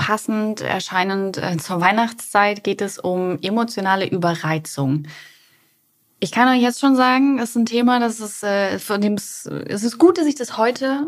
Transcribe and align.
passend 0.00 0.62
erscheinend 0.62 1.36
äh, 1.36 1.58
zur 1.58 1.78
Weihnachtszeit, 1.82 2.64
geht 2.64 2.80
es 2.80 2.98
um 2.98 3.38
emotionale 3.42 4.08
Überreizung. 4.08 5.04
Ich 6.20 6.32
kann 6.32 6.48
euch 6.48 6.62
jetzt 6.62 6.80
schon 6.80 6.96
sagen, 6.96 7.38
es 7.38 7.50
ist 7.50 7.56
ein 7.56 7.66
Thema, 7.66 8.00
das 8.00 8.18
ist, 8.18 8.42
äh, 8.42 8.78
von 8.78 9.02
dem 9.02 9.14
es, 9.14 9.44
es 9.44 9.84
ist 9.84 9.98
gut, 9.98 10.16
dass 10.16 10.26
ich 10.26 10.34
das 10.34 10.56
heute 10.56 11.04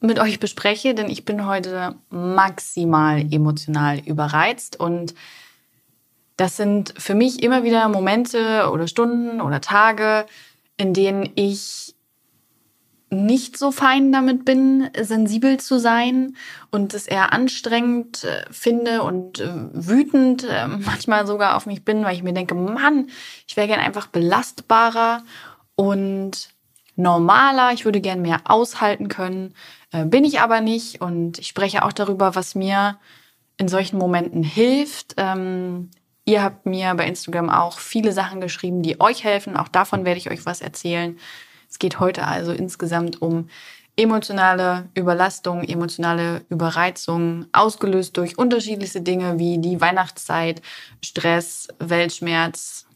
mit 0.00 0.18
euch 0.18 0.40
bespreche, 0.40 0.94
denn 0.94 1.08
ich 1.08 1.24
bin 1.24 1.46
heute 1.46 1.94
maximal 2.10 3.20
emotional 3.32 4.00
überreizt 4.00 4.80
und 4.80 5.14
das 6.36 6.56
sind 6.56 6.92
für 6.98 7.14
mich 7.14 7.40
immer 7.40 7.62
wieder 7.62 7.88
Momente 7.88 8.68
oder 8.72 8.88
Stunden 8.88 9.40
oder 9.40 9.60
Tage, 9.60 10.26
in 10.76 10.92
denen 10.92 11.30
ich 11.36 11.93
nicht 13.14 13.56
so 13.56 13.70
fein 13.70 14.12
damit 14.12 14.44
bin, 14.44 14.90
sensibel 15.00 15.58
zu 15.58 15.78
sein 15.78 16.36
und 16.70 16.94
es 16.94 17.06
eher 17.06 17.32
anstrengend 17.32 18.24
äh, 18.24 18.44
finde 18.50 19.02
und 19.02 19.40
äh, 19.40 19.52
wütend 19.72 20.44
äh, 20.44 20.66
manchmal 20.84 21.26
sogar 21.26 21.56
auf 21.56 21.66
mich 21.66 21.84
bin, 21.84 22.04
weil 22.04 22.14
ich 22.14 22.22
mir 22.22 22.34
denke, 22.34 22.54
Mann, 22.54 23.08
ich 23.46 23.56
wäre 23.56 23.68
gern 23.68 23.80
einfach 23.80 24.08
belastbarer 24.08 25.22
und 25.76 26.50
normaler, 26.96 27.72
ich 27.72 27.84
würde 27.84 28.00
gern 28.00 28.22
mehr 28.22 28.42
aushalten 28.44 29.08
können, 29.08 29.54
äh, 29.92 30.04
bin 30.04 30.24
ich 30.24 30.40
aber 30.40 30.60
nicht. 30.60 31.00
Und 31.00 31.38
ich 31.38 31.48
spreche 31.48 31.84
auch 31.84 31.92
darüber, 31.92 32.34
was 32.34 32.54
mir 32.54 32.98
in 33.56 33.68
solchen 33.68 33.98
Momenten 33.98 34.42
hilft. 34.42 35.14
Ähm, 35.16 35.90
ihr 36.24 36.42
habt 36.42 36.66
mir 36.66 36.94
bei 36.94 37.06
Instagram 37.06 37.50
auch 37.50 37.78
viele 37.78 38.12
Sachen 38.12 38.40
geschrieben, 38.40 38.82
die 38.82 39.00
euch 39.00 39.24
helfen. 39.24 39.56
Auch 39.56 39.68
davon 39.68 40.04
werde 40.04 40.18
ich 40.18 40.30
euch 40.30 40.44
was 40.46 40.60
erzählen. 40.60 41.18
Es 41.74 41.80
geht 41.80 41.98
heute 41.98 42.24
also 42.24 42.52
insgesamt 42.52 43.20
um 43.20 43.48
emotionale 43.96 44.88
Überlastung, 44.94 45.64
emotionale 45.64 46.42
Überreizung, 46.48 47.46
ausgelöst 47.50 48.16
durch 48.16 48.38
unterschiedlichste 48.38 49.00
Dinge 49.00 49.40
wie 49.40 49.58
die 49.58 49.80
Weihnachtszeit, 49.80 50.62
Stress, 51.04 51.66
Weltschmerz, 51.80 52.86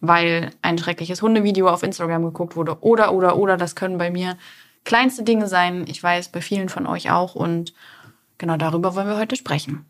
weil 0.00 0.52
ein 0.62 0.78
schreckliches 0.78 1.22
Hundevideo 1.22 1.68
auf 1.68 1.82
Instagram 1.82 2.22
geguckt 2.22 2.54
wurde 2.54 2.78
oder, 2.82 3.12
oder, 3.12 3.36
oder. 3.36 3.56
Das 3.56 3.74
können 3.74 3.98
bei 3.98 4.12
mir 4.12 4.36
kleinste 4.84 5.24
Dinge 5.24 5.48
sein. 5.48 5.84
Ich 5.88 6.00
weiß, 6.00 6.28
bei 6.28 6.40
vielen 6.40 6.68
von 6.68 6.86
euch 6.86 7.10
auch. 7.10 7.34
Und 7.34 7.74
genau 8.38 8.56
darüber 8.56 8.94
wollen 8.94 9.08
wir 9.08 9.18
heute 9.18 9.34
sprechen. 9.34 9.86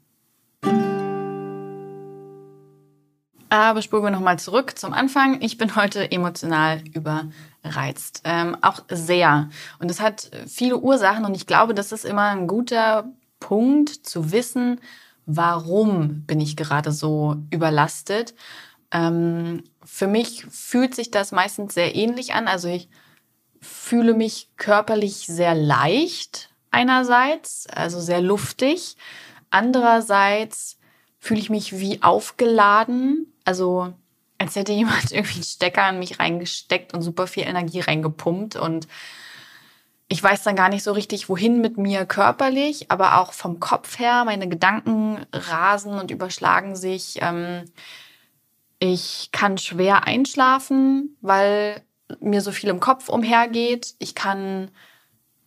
Aber 3.55 3.83
spuren 3.83 4.03
wir 4.03 4.11
nochmal 4.11 4.41
zurück 4.41 4.77
zum 4.77 4.93
Anfang. 4.93 5.41
Ich 5.41 5.59
bin 5.59 5.77
heute 5.77 6.11
emotional 6.11 6.83
überreizt. 6.93 8.23
Ähm, 8.25 8.57
auch 8.63 8.83
sehr. 8.91 9.49
Und 9.79 9.93
es 9.93 10.01
hat 10.01 10.29
viele 10.49 10.79
Ursachen. 10.79 11.25
Und 11.25 11.37
ich 11.37 11.47
glaube, 11.47 11.73
das 11.73 11.93
ist 11.93 12.05
immer 12.05 12.31
ein 12.31 12.49
guter 12.49 13.13
Punkt 13.39 13.91
zu 13.91 14.33
wissen, 14.33 14.81
warum 15.25 16.25
bin 16.27 16.41
ich 16.41 16.57
gerade 16.57 16.91
so 16.91 17.37
überlastet. 17.51 18.35
Ähm, 18.91 19.63
für 19.85 20.09
mich 20.09 20.45
fühlt 20.51 20.97
sich 20.97 21.13
das 21.13 21.31
meistens 21.31 21.75
sehr 21.75 21.95
ähnlich 21.95 22.35
an. 22.35 22.49
Also 22.49 22.67
ich 22.67 22.89
fühle 23.61 24.15
mich 24.15 24.49
körperlich 24.57 25.29
sehr 25.29 25.55
leicht 25.55 26.51
einerseits, 26.73 27.69
also 27.69 28.01
sehr 28.01 28.21
luftig. 28.21 28.97
Andererseits 29.51 30.77
fühle 31.25 31.41
ich 31.41 31.49
mich 31.49 31.79
wie 31.79 32.03
aufgeladen, 32.03 33.33
also 33.47 33.95
als 34.37 34.57
hätte 34.57 34.73
jemand 34.73 35.11
irgendwie 35.11 35.37
einen 35.37 35.43
Stecker 35.43 35.85
an 35.85 35.99
mich 35.99 36.21
reingesteckt 36.21 36.93
und 36.93 37.01
super 37.01 37.27
viel 37.27 37.45
Energie 37.45 37.81
reingepumpt 37.81 38.57
und 38.57 38.87
ich 40.07 40.23
weiß 40.23 40.43
dann 40.43 40.55
gar 40.55 40.69
nicht 40.69 40.83
so 40.83 40.93
richtig, 40.93 41.31
wohin 41.31 41.63
mit 41.63 41.79
mir 41.79 42.05
körperlich, 42.05 42.91
aber 42.91 43.19
auch 43.19 43.33
vom 43.33 43.59
Kopf 43.59 43.99
her. 43.99 44.27
Meine 44.27 44.51
Gedanken 44.51 45.25
rasen 45.33 45.99
und 45.99 46.11
überschlagen 46.11 46.77
sich. 46.77 47.17
Ähm, 47.23 47.65
ich 48.79 49.31
kann 49.33 49.57
schwer 49.57 50.07
einschlafen, 50.07 51.17
weil 51.23 51.83
mir 52.21 52.43
so 52.43 52.53
viel 52.53 52.69
im 52.69 52.81
Kopf 52.81 53.09
umhergeht. 53.09 53.95
Ich 53.99 54.15
kann 54.15 54.71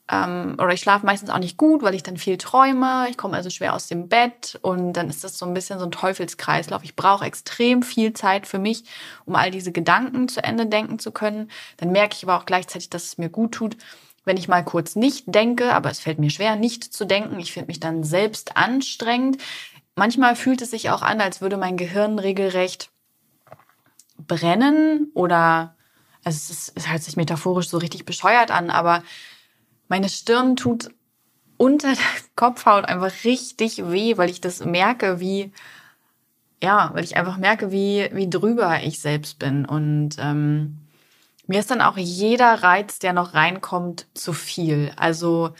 ähm, 0.09 0.55
oder 0.57 0.73
ich 0.73 0.79
schlafe 0.79 1.05
meistens 1.05 1.29
auch 1.29 1.39
nicht 1.39 1.57
gut, 1.57 1.81
weil 1.83 1.93
ich 1.93 2.03
dann 2.03 2.17
viel 2.17 2.37
träume. 2.37 3.07
Ich 3.09 3.17
komme 3.17 3.35
also 3.35 3.49
schwer 3.49 3.73
aus 3.73 3.87
dem 3.87 4.07
Bett 4.07 4.57
und 4.61 4.93
dann 4.93 5.09
ist 5.09 5.23
das 5.23 5.37
so 5.37 5.45
ein 5.45 5.53
bisschen 5.53 5.79
so 5.79 5.85
ein 5.85 5.91
Teufelskreislauf. 5.91 6.83
Ich 6.83 6.95
brauche 6.95 7.25
extrem 7.25 7.83
viel 7.83 8.13
Zeit 8.13 8.47
für 8.47 8.59
mich, 8.59 8.85
um 9.25 9.35
all 9.35 9.51
diese 9.51 9.71
Gedanken 9.71 10.29
zu 10.29 10.41
Ende 10.43 10.65
denken 10.65 10.99
zu 10.99 11.11
können. 11.11 11.51
Dann 11.77 11.91
merke 11.91 12.15
ich 12.15 12.23
aber 12.23 12.37
auch 12.37 12.45
gleichzeitig, 12.45 12.89
dass 12.89 13.03
es 13.03 13.17
mir 13.17 13.29
gut 13.29 13.51
tut, 13.53 13.77
wenn 14.23 14.37
ich 14.37 14.47
mal 14.47 14.63
kurz 14.63 14.95
nicht 14.95 15.23
denke, 15.27 15.73
aber 15.73 15.89
es 15.89 15.99
fällt 15.99 16.19
mir 16.19 16.29
schwer, 16.29 16.55
nicht 16.55 16.83
zu 16.83 17.05
denken. 17.05 17.39
Ich 17.39 17.51
finde 17.51 17.67
mich 17.67 17.79
dann 17.79 18.03
selbst 18.03 18.55
anstrengend. 18.55 19.41
Manchmal 19.95 20.35
fühlt 20.35 20.61
es 20.61 20.71
sich 20.71 20.89
auch 20.89 21.01
an, 21.01 21.19
als 21.19 21.41
würde 21.41 21.57
mein 21.57 21.75
Gehirn 21.75 22.19
regelrecht 22.19 22.91
brennen 24.17 25.11
oder 25.13 25.75
also 26.23 26.35
es, 26.35 26.49
ist, 26.49 26.73
es 26.75 26.89
hört 26.89 27.03
sich 27.03 27.15
metaphorisch 27.15 27.69
so 27.69 27.77
richtig 27.77 28.05
bescheuert 28.05 28.51
an, 28.51 28.69
aber 28.69 29.01
meine 29.87 30.09
Stirn 30.09 30.55
tut 30.55 30.89
unter 31.57 31.89
der 31.89 31.97
Kopfhaut 32.35 32.85
einfach 32.85 33.23
richtig 33.23 33.89
weh, 33.89 34.17
weil 34.17 34.29
ich 34.29 34.41
das 34.41 34.63
merke, 34.63 35.19
wie 35.19 35.51
ja, 36.61 36.89
weil 36.93 37.03
ich 37.03 37.17
einfach 37.17 37.37
merke, 37.37 37.71
wie 37.71 38.09
wie 38.13 38.29
drüber 38.29 38.81
ich 38.83 38.99
selbst 38.99 39.39
bin 39.39 39.65
und 39.65 40.17
ähm, 40.19 40.77
mir 41.47 41.59
ist 41.59 41.71
dann 41.71 41.81
auch 41.81 41.97
jeder 41.97 42.61
Reiz, 42.61 42.99
der 42.99 43.13
noch 43.13 43.33
reinkommt, 43.33 44.05
zu 44.13 44.33
viel. 44.33 44.91
Also 44.97 45.53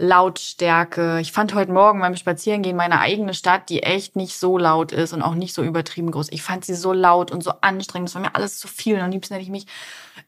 Lautstärke. 0.00 1.20
Ich 1.20 1.30
fand 1.30 1.54
heute 1.54 1.72
Morgen 1.72 2.00
beim 2.00 2.16
Spazierengehen 2.16 2.74
meine 2.74 3.00
eigene 3.00 3.34
Stadt, 3.34 3.68
die 3.68 3.82
echt 3.82 4.16
nicht 4.16 4.38
so 4.38 4.56
laut 4.56 4.92
ist 4.92 5.12
und 5.12 5.20
auch 5.20 5.34
nicht 5.34 5.52
so 5.52 5.62
übertrieben 5.62 6.10
groß. 6.10 6.28
Ich 6.30 6.42
fand 6.42 6.64
sie 6.64 6.74
so 6.74 6.94
laut 6.94 7.30
und 7.30 7.44
so 7.44 7.52
anstrengend. 7.60 8.08
Das 8.08 8.14
war 8.14 8.22
mir 8.22 8.34
alles 8.34 8.58
zu 8.58 8.66
viel. 8.66 8.94
Und 8.94 9.02
am 9.02 9.10
liebsten 9.10 9.34
hätte 9.34 9.44
ich 9.44 9.50
mich 9.50 9.66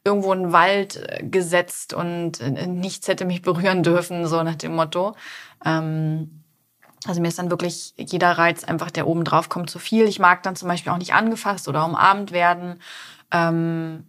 irgendwo 0.03 0.31
in 0.31 0.43
den 0.43 0.51
Wald 0.51 0.97
äh, 0.97 1.23
gesetzt 1.23 1.95
und 1.95 2.39
äh, 2.39 2.67
nichts 2.67 3.07
hätte 3.07 3.25
mich 3.25 3.41
berühren 3.41 3.81
dürfen, 3.81 4.27
so 4.27 4.43
nach 4.43 4.55
dem 4.55 4.75
Motto. 4.75 5.15
Ähm, 5.65 6.43
also 7.05 7.19
mir 7.19 7.29
ist 7.29 7.39
dann 7.39 7.49
wirklich 7.49 7.95
jeder 7.97 8.31
Reiz 8.31 8.63
einfach, 8.63 8.91
der 8.91 9.07
oben 9.07 9.23
drauf 9.23 9.49
kommt, 9.49 9.71
zu 9.71 9.79
viel. 9.79 10.05
Ich 10.05 10.19
mag 10.19 10.43
dann 10.43 10.55
zum 10.55 10.67
Beispiel 10.67 10.91
auch 10.91 10.97
nicht 10.97 11.15
angefasst 11.15 11.67
oder 11.67 11.83
umarmt 11.83 12.31
werden. 12.31 12.79
Ähm, 13.31 14.05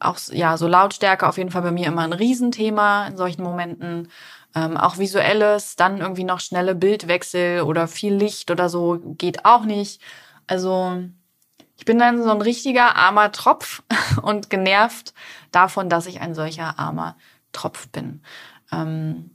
auch 0.00 0.18
ja, 0.30 0.56
so 0.56 0.68
Lautstärke 0.68 1.26
auf 1.26 1.38
jeden 1.38 1.50
Fall 1.50 1.62
bei 1.62 1.72
mir 1.72 1.86
immer 1.86 2.02
ein 2.02 2.12
Riesenthema 2.12 3.06
in 3.06 3.16
solchen 3.16 3.42
Momenten. 3.42 4.10
Ähm, 4.58 4.76
auch 4.76 4.98
visuelles, 4.98 5.76
dann 5.76 5.98
irgendwie 5.98 6.24
noch 6.24 6.40
schnelle 6.40 6.74
Bildwechsel 6.74 7.62
oder 7.62 7.86
viel 7.86 8.14
Licht 8.14 8.50
oder 8.50 8.68
so 8.68 8.98
geht 9.16 9.44
auch 9.44 9.64
nicht. 9.64 10.00
Also 10.48 11.00
ich 11.76 11.84
bin 11.84 11.98
dann 11.98 12.24
so 12.24 12.30
ein 12.30 12.42
richtiger 12.42 12.96
armer 12.96 13.30
Tropf 13.30 13.82
und 14.22 14.50
genervt 14.50 15.14
davon, 15.52 15.88
dass 15.88 16.06
ich 16.06 16.20
ein 16.20 16.34
solcher 16.34 16.78
armer 16.78 17.16
Tropf 17.52 17.88
bin. 17.90 18.22
Ähm, 18.72 19.30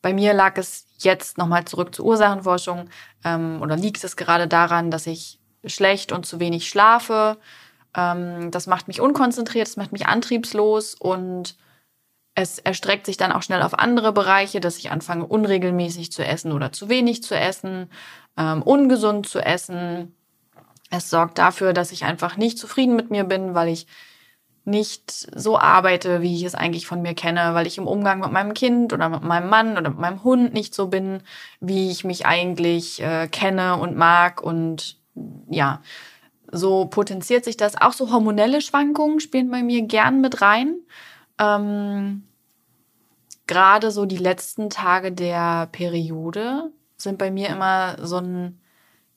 bei 0.00 0.12
mir 0.12 0.34
lag 0.34 0.58
es 0.58 0.86
jetzt 0.98 1.38
nochmal 1.38 1.64
zurück 1.64 1.94
zur 1.94 2.06
Ursachenforschung 2.06 2.90
ähm, 3.24 3.62
oder 3.62 3.76
liegt 3.76 4.02
es 4.02 4.16
gerade 4.16 4.48
daran, 4.48 4.90
dass 4.90 5.06
ich 5.06 5.38
schlecht 5.64 6.10
und 6.10 6.26
zu 6.26 6.40
wenig 6.40 6.68
schlafe. 6.68 7.38
Ähm, 7.96 8.50
das 8.50 8.66
macht 8.66 8.88
mich 8.88 9.00
unkonzentriert, 9.00 9.68
das 9.68 9.76
macht 9.76 9.92
mich 9.92 10.08
antriebslos 10.08 10.96
und 10.96 11.56
es 12.34 12.58
erstreckt 12.58 13.06
sich 13.06 13.16
dann 13.16 13.32
auch 13.32 13.42
schnell 13.42 13.62
auf 13.62 13.78
andere 13.78 14.12
Bereiche, 14.12 14.60
dass 14.60 14.78
ich 14.78 14.90
anfange, 14.90 15.26
unregelmäßig 15.26 16.12
zu 16.12 16.24
essen 16.24 16.52
oder 16.52 16.72
zu 16.72 16.88
wenig 16.88 17.22
zu 17.22 17.36
essen, 17.36 17.90
ähm, 18.38 18.62
ungesund 18.62 19.28
zu 19.28 19.40
essen. 19.40 20.14
Es 20.90 21.10
sorgt 21.10 21.38
dafür, 21.38 21.72
dass 21.72 21.92
ich 21.92 22.04
einfach 22.04 22.36
nicht 22.36 22.58
zufrieden 22.58 22.96
mit 22.96 23.10
mir 23.10 23.24
bin, 23.24 23.54
weil 23.54 23.68
ich 23.68 23.86
nicht 24.64 25.10
so 25.10 25.58
arbeite, 25.58 26.22
wie 26.22 26.36
ich 26.36 26.44
es 26.44 26.54
eigentlich 26.54 26.86
von 26.86 27.02
mir 27.02 27.14
kenne, 27.14 27.54
weil 27.54 27.66
ich 27.66 27.78
im 27.78 27.86
Umgang 27.86 28.20
mit 28.20 28.30
meinem 28.30 28.54
Kind 28.54 28.92
oder 28.92 29.08
mit 29.08 29.22
meinem 29.22 29.50
Mann 29.50 29.76
oder 29.76 29.90
mit 29.90 29.98
meinem 29.98 30.22
Hund 30.22 30.54
nicht 30.54 30.74
so 30.74 30.86
bin, 30.86 31.22
wie 31.60 31.90
ich 31.90 32.04
mich 32.04 32.26
eigentlich 32.26 33.02
äh, 33.02 33.26
kenne 33.26 33.76
und 33.76 33.96
mag. 33.96 34.40
Und 34.40 35.00
ja, 35.50 35.82
so 36.50 36.86
potenziert 36.86 37.44
sich 37.44 37.56
das. 37.56 37.80
Auch 37.80 37.92
so 37.92 38.12
hormonelle 38.12 38.60
Schwankungen 38.60 39.18
spielen 39.20 39.50
bei 39.50 39.62
mir 39.62 39.82
gern 39.82 40.20
mit 40.20 40.40
rein. 40.42 40.76
Ähm, 41.42 42.22
Gerade 43.46 43.90
so 43.90 44.06
die 44.06 44.18
letzten 44.18 44.70
Tage 44.70 45.12
der 45.12 45.66
Periode 45.72 46.70
sind 46.96 47.18
bei 47.18 47.30
mir 47.30 47.48
immer 47.48 47.96
so 48.00 48.18
ein 48.18 48.60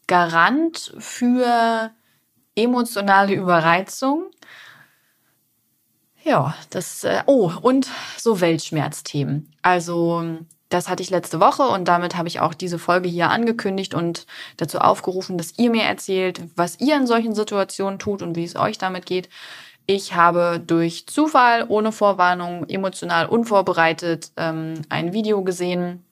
Garant 0.07 0.93
für 0.97 1.91
emotionale 2.55 3.33
Überreizung. 3.33 4.25
Ja, 6.23 6.55
das, 6.71 7.03
äh, 7.03 7.21
oh, 7.27 7.51
und 7.61 7.87
so 8.17 8.41
Weltschmerzthemen. 8.41 9.53
Also, 9.61 10.39
das 10.69 10.89
hatte 10.89 11.03
ich 11.03 11.11
letzte 11.11 11.39
Woche 11.39 11.63
und 11.63 11.87
damit 11.87 12.17
habe 12.17 12.27
ich 12.27 12.39
auch 12.39 12.55
diese 12.55 12.79
Folge 12.79 13.07
hier 13.07 13.29
angekündigt 13.29 13.93
und 13.93 14.25
dazu 14.57 14.79
aufgerufen, 14.79 15.37
dass 15.37 15.57
ihr 15.59 15.69
mir 15.69 15.83
erzählt, 15.83 16.41
was 16.55 16.79
ihr 16.79 16.95
in 16.97 17.05
solchen 17.05 17.35
Situationen 17.35 17.99
tut 17.99 18.23
und 18.23 18.35
wie 18.35 18.43
es 18.43 18.55
euch 18.55 18.79
damit 18.79 19.05
geht. 19.05 19.29
Ich 19.87 20.15
habe 20.15 20.61
durch 20.65 21.05
Zufall, 21.07 21.65
ohne 21.67 21.91
Vorwarnung, 21.91 22.67
emotional 22.67 23.27
unvorbereitet 23.27 24.31
ähm, 24.35 24.81
ein 24.89 25.13
Video 25.13 25.43
gesehen, 25.43 26.03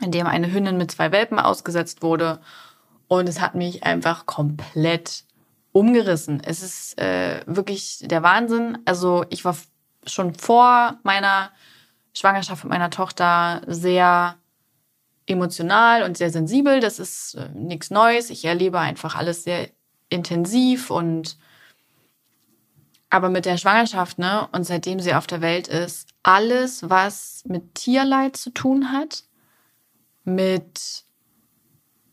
in 0.00 0.10
dem 0.10 0.26
eine 0.26 0.52
Hündin 0.52 0.76
mit 0.76 0.90
zwei 0.90 1.12
Welpen 1.12 1.38
ausgesetzt 1.38 2.02
wurde. 2.02 2.40
Und 3.08 3.28
es 3.28 3.40
hat 3.40 3.54
mich 3.54 3.84
einfach 3.84 4.26
komplett 4.26 5.24
umgerissen. 5.72 6.42
Es 6.44 6.62
ist 6.62 7.00
äh, 7.00 7.40
wirklich 7.46 8.00
der 8.02 8.22
Wahnsinn. 8.22 8.78
Also 8.84 9.24
ich 9.30 9.44
war 9.44 9.56
schon 10.06 10.34
vor 10.34 10.98
meiner 11.02 11.50
Schwangerschaft 12.12 12.64
mit 12.64 12.70
meiner 12.70 12.90
Tochter 12.90 13.62
sehr 13.66 14.36
emotional 15.26 16.02
und 16.02 16.16
sehr 16.16 16.30
sensibel. 16.30 16.80
Das 16.80 16.98
ist 16.98 17.34
äh, 17.34 17.48
nichts 17.54 17.90
Neues. 17.90 18.30
Ich 18.30 18.44
erlebe 18.44 18.78
einfach 18.78 19.16
alles 19.16 19.44
sehr 19.44 19.70
intensiv 20.08 20.90
und 20.90 21.38
aber 23.16 23.30
mit 23.30 23.46
der 23.46 23.56
Schwangerschaft, 23.56 24.18
ne, 24.18 24.46
und 24.52 24.64
seitdem 24.64 25.00
sie 25.00 25.14
auf 25.14 25.26
der 25.26 25.40
Welt 25.40 25.68
ist, 25.68 26.10
alles, 26.22 26.90
was 26.90 27.42
mit 27.46 27.74
Tierleid 27.74 28.36
zu 28.36 28.50
tun 28.50 28.92
hat, 28.92 29.24
mit 30.24 31.06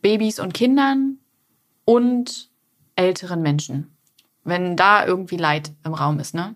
Babys 0.00 0.40
und 0.40 0.54
Kindern 0.54 1.18
und 1.84 2.48
älteren 2.96 3.42
Menschen. 3.42 3.94
Wenn 4.44 4.78
da 4.78 5.04
irgendwie 5.04 5.36
Leid 5.36 5.72
im 5.84 5.92
Raum 5.92 6.18
ist, 6.20 6.34
ne? 6.34 6.54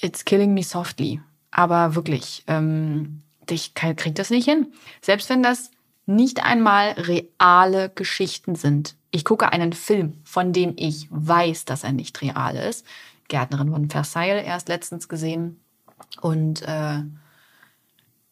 It's 0.00 0.24
killing 0.24 0.54
me 0.54 0.62
softly. 0.62 1.20
Aber 1.50 1.94
wirklich, 1.94 2.42
ähm, 2.46 3.22
ich 3.50 3.74
krieg 3.74 4.14
das 4.14 4.30
nicht 4.30 4.46
hin. 4.46 4.72
Selbst 5.02 5.28
wenn 5.28 5.42
das 5.42 5.70
nicht 6.06 6.42
einmal 6.42 6.92
reale 6.92 7.90
Geschichten 7.90 8.54
sind. 8.54 8.96
Ich 9.14 9.24
gucke 9.24 9.52
einen 9.52 9.72
Film, 9.72 10.20
von 10.24 10.52
dem 10.52 10.72
ich 10.76 11.06
weiß, 11.08 11.66
dass 11.66 11.84
er 11.84 11.92
nicht 11.92 12.20
real 12.20 12.56
ist. 12.56 12.84
Gärtnerin 13.28 13.70
von 13.70 13.88
Versailles 13.88 14.44
erst 14.44 14.68
letztens 14.68 15.08
gesehen. 15.08 15.60
Und 16.20 16.62
äh, 16.62 16.98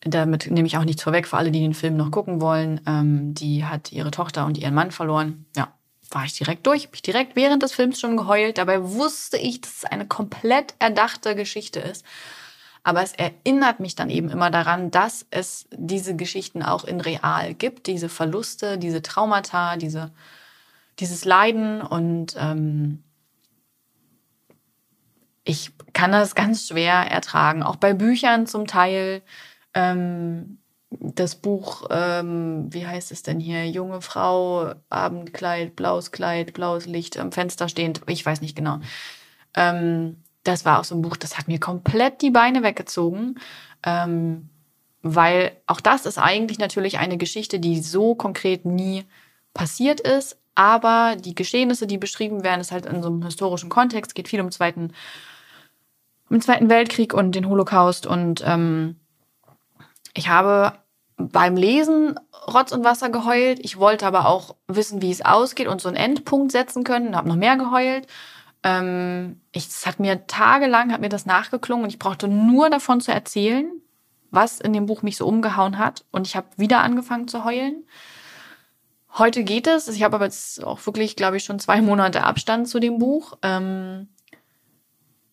damit 0.00 0.50
nehme 0.50 0.67
ich 0.67 0.76
auch 0.76 0.84
nichts 0.84 1.05
vorweg 1.05 1.29
für 1.29 1.37
alle, 1.37 1.52
die 1.52 1.61
den 1.61 1.75
Film 1.75 1.96
noch 1.96 2.11
gucken 2.11 2.40
wollen. 2.40 2.81
Ähm, 2.84 3.32
die 3.32 3.64
hat 3.64 3.93
ihre 3.93 4.11
Tochter 4.11 4.44
und 4.44 4.58
ihren 4.58 4.75
Mann 4.75 4.90
verloren. 4.90 5.46
Ja, 5.55 5.73
war 6.11 6.25
ich 6.25 6.37
direkt 6.37 6.67
durch. 6.67 6.87
Habe 6.87 6.96
ich 6.96 7.02
direkt 7.02 7.37
während 7.37 7.62
des 7.62 7.70
Films 7.70 8.00
schon 8.00 8.17
geheult. 8.17 8.58
Dabei 8.58 8.82
wusste 8.82 9.37
ich, 9.37 9.61
dass 9.61 9.76
es 9.76 9.85
eine 9.85 10.08
komplett 10.08 10.75
erdachte 10.81 11.37
Geschichte 11.37 11.78
ist. 11.78 12.05
Aber 12.82 13.05
es 13.05 13.12
erinnert 13.12 13.78
mich 13.78 13.94
dann 13.94 14.11
eben 14.11 14.31
immer 14.31 14.50
daran, 14.50 14.90
dass 14.90 15.26
es 15.31 15.69
diese 15.70 16.17
Geschichten 16.17 16.64
auch 16.64 16.82
in 16.82 17.00
real 17.00 17.55
gibt, 17.55 17.87
diese 17.87 18.08
Verluste, 18.08 18.78
diese 18.78 19.00
Traumata, 19.00 19.76
diese, 19.76 20.11
dieses 20.99 21.25
Leiden. 21.25 21.83
Und 21.83 22.37
ähm, 22.39 23.03
ich 25.44 25.73
kann 25.93 26.12
das 26.12 26.35
ganz 26.35 26.69
schwer 26.69 27.11
ertragen, 27.11 27.62
auch 27.62 27.77
bei 27.77 27.94
Büchern 27.94 28.47
zum 28.47 28.67
Teil. 28.67 29.23
Ähm, 29.75 30.59
das 31.00 31.37
Buch, 31.37 31.87
ähm, 31.91 32.67
wie 32.73 32.87
heißt 32.87 33.12
es 33.12 33.23
denn 33.23 33.41
hier? 33.41 33.69
Junge 33.69 34.03
Frau, 34.03 34.75
Abendkleid, 34.91 35.75
blaues 35.75 36.12
Kleid, 36.12 36.53
blaues 36.53 36.87
Licht 36.87 37.19
am 37.19 37.33
Fenster 37.33 37.69
stehend. 37.69 38.03
Ich 38.09 38.25
weiß 38.25 38.41
nicht 38.43 38.56
genau. 38.56 38.79
Ähm, 39.55 40.23
das 40.45 40.65
war 40.65 40.81
auch 40.81 40.85
so 40.85 40.95
ein 40.95 41.03
Buch, 41.03 41.17
das 41.17 41.38
hat 41.38 41.49
mir 41.49 41.61
komplett 41.61 42.21
die 42.21 42.31
Beine 42.31 42.62
weggezogen. 42.62 43.37
Ähm, 43.85 44.50
weil 45.03 45.56
auch 45.67 45.81
das 45.81 46.06
ist 46.06 46.19
eigentlich 46.19 46.59
natürlich 46.59 46.99
eine 46.99 47.17
Geschichte, 47.17 47.59
die 47.59 47.81
so 47.81 48.15
konkret 48.15 48.65
nie 48.65 49.05
passiert 49.55 50.00
ist. 50.00 50.38
Aber 50.54 51.16
die 51.16 51.34
Geschehnisse, 51.34 51.87
die 51.87 51.99
beschrieben 51.99 52.44
werden, 52.44 52.60
ist 52.60 52.72
halt 52.72 52.87
in 52.87 53.02
so 53.02 53.08
einem 53.08 53.25
historischen 53.25 53.70
Kontext, 53.70 54.14
geht 54.14 54.28
viel 54.28 54.40
um, 54.40 54.50
Zweiten, 54.50 54.93
um 56.28 56.37
den 56.37 56.43
Zweiten 56.43 56.69
Weltkrieg 56.69 57.14
und 57.14 57.34
den 57.34 57.49
Holocaust. 57.49 58.06
Und 58.06 58.43
ähm, 58.46 58.96
ich 60.14 60.28
habe 60.28 60.78
beim 61.16 61.56
Lesen 61.56 62.19
Rotz 62.46 62.72
und 62.72 62.84
Wasser 62.84 63.08
geheult. 63.08 63.60
Ich 63.60 63.78
wollte 63.78 64.06
aber 64.06 64.26
auch 64.26 64.56
wissen, 64.66 65.00
wie 65.00 65.10
es 65.10 65.25
ausgeht 65.25 65.69
und 65.69 65.81
so 65.81 65.88
einen 65.88 65.96
Endpunkt 65.96 66.52
setzen 66.52 66.84
können. 66.84 67.16
Habe 67.16 67.28
noch 67.28 67.37
mehr 67.37 67.56
geheult. 67.56 68.06
Ähm, 68.62 69.40
ich, 69.52 69.69
es 69.69 69.87
hat 69.87 70.00
mir 70.00 70.26
tagelang, 70.26 70.93
hat 70.93 71.00
mir 71.00 71.08
das 71.08 71.26
nachgeklungen 71.26 71.84
und 71.84 71.90
ich 71.90 71.99
brauchte 71.99 72.28
nur 72.28 72.70
davon 72.70 73.00
zu 73.00 73.12
erzählen, 73.12 73.70
was 74.31 74.60
in 74.60 74.72
dem 74.72 74.87
Buch 74.87 75.02
mich 75.02 75.16
so 75.16 75.26
umgehauen 75.26 75.78
hat. 75.78 76.04
Und 76.10 76.26
ich 76.26 76.37
habe 76.37 76.46
wieder 76.56 76.81
angefangen 76.81 77.28
zu 77.28 77.44
heulen. 77.44 77.84
Heute 79.19 79.44
geht 79.44 79.67
es. 79.67 79.88
Ich 79.88 80.03
habe 80.03 80.17
aber 80.17 80.25
jetzt 80.25 80.64
auch 80.64 80.85
wirklich, 80.87 81.17
glaube 81.17 81.37
ich, 81.37 81.44
schon 81.44 81.59
zwei 81.59 81.82
Monate 81.82 82.25
Abstand 82.25 82.69
zu 82.69 82.81
dem 82.81 82.99
Buch. 82.99 83.37
Ähm, 83.43 84.09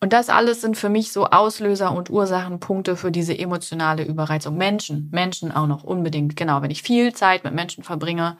und 0.01 0.13
das 0.13 0.29
alles 0.29 0.61
sind 0.61 0.77
für 0.77 0.89
mich 0.89 1.11
so 1.11 1.27
Auslöser 1.27 1.93
und 1.93 2.09
Ursachenpunkte 2.09 2.97
für 2.97 3.11
diese 3.11 3.37
emotionale 3.37 4.03
Überreizung. 4.03 4.57
Menschen, 4.57 5.09
Menschen 5.11 5.51
auch 5.51 5.67
noch 5.67 5.83
unbedingt. 5.83 6.35
Genau, 6.35 6.61
wenn 6.61 6.71
ich 6.71 6.83
viel 6.83 7.13
Zeit 7.13 7.43
mit 7.43 7.53
Menschen 7.53 7.83
verbringe, 7.83 8.37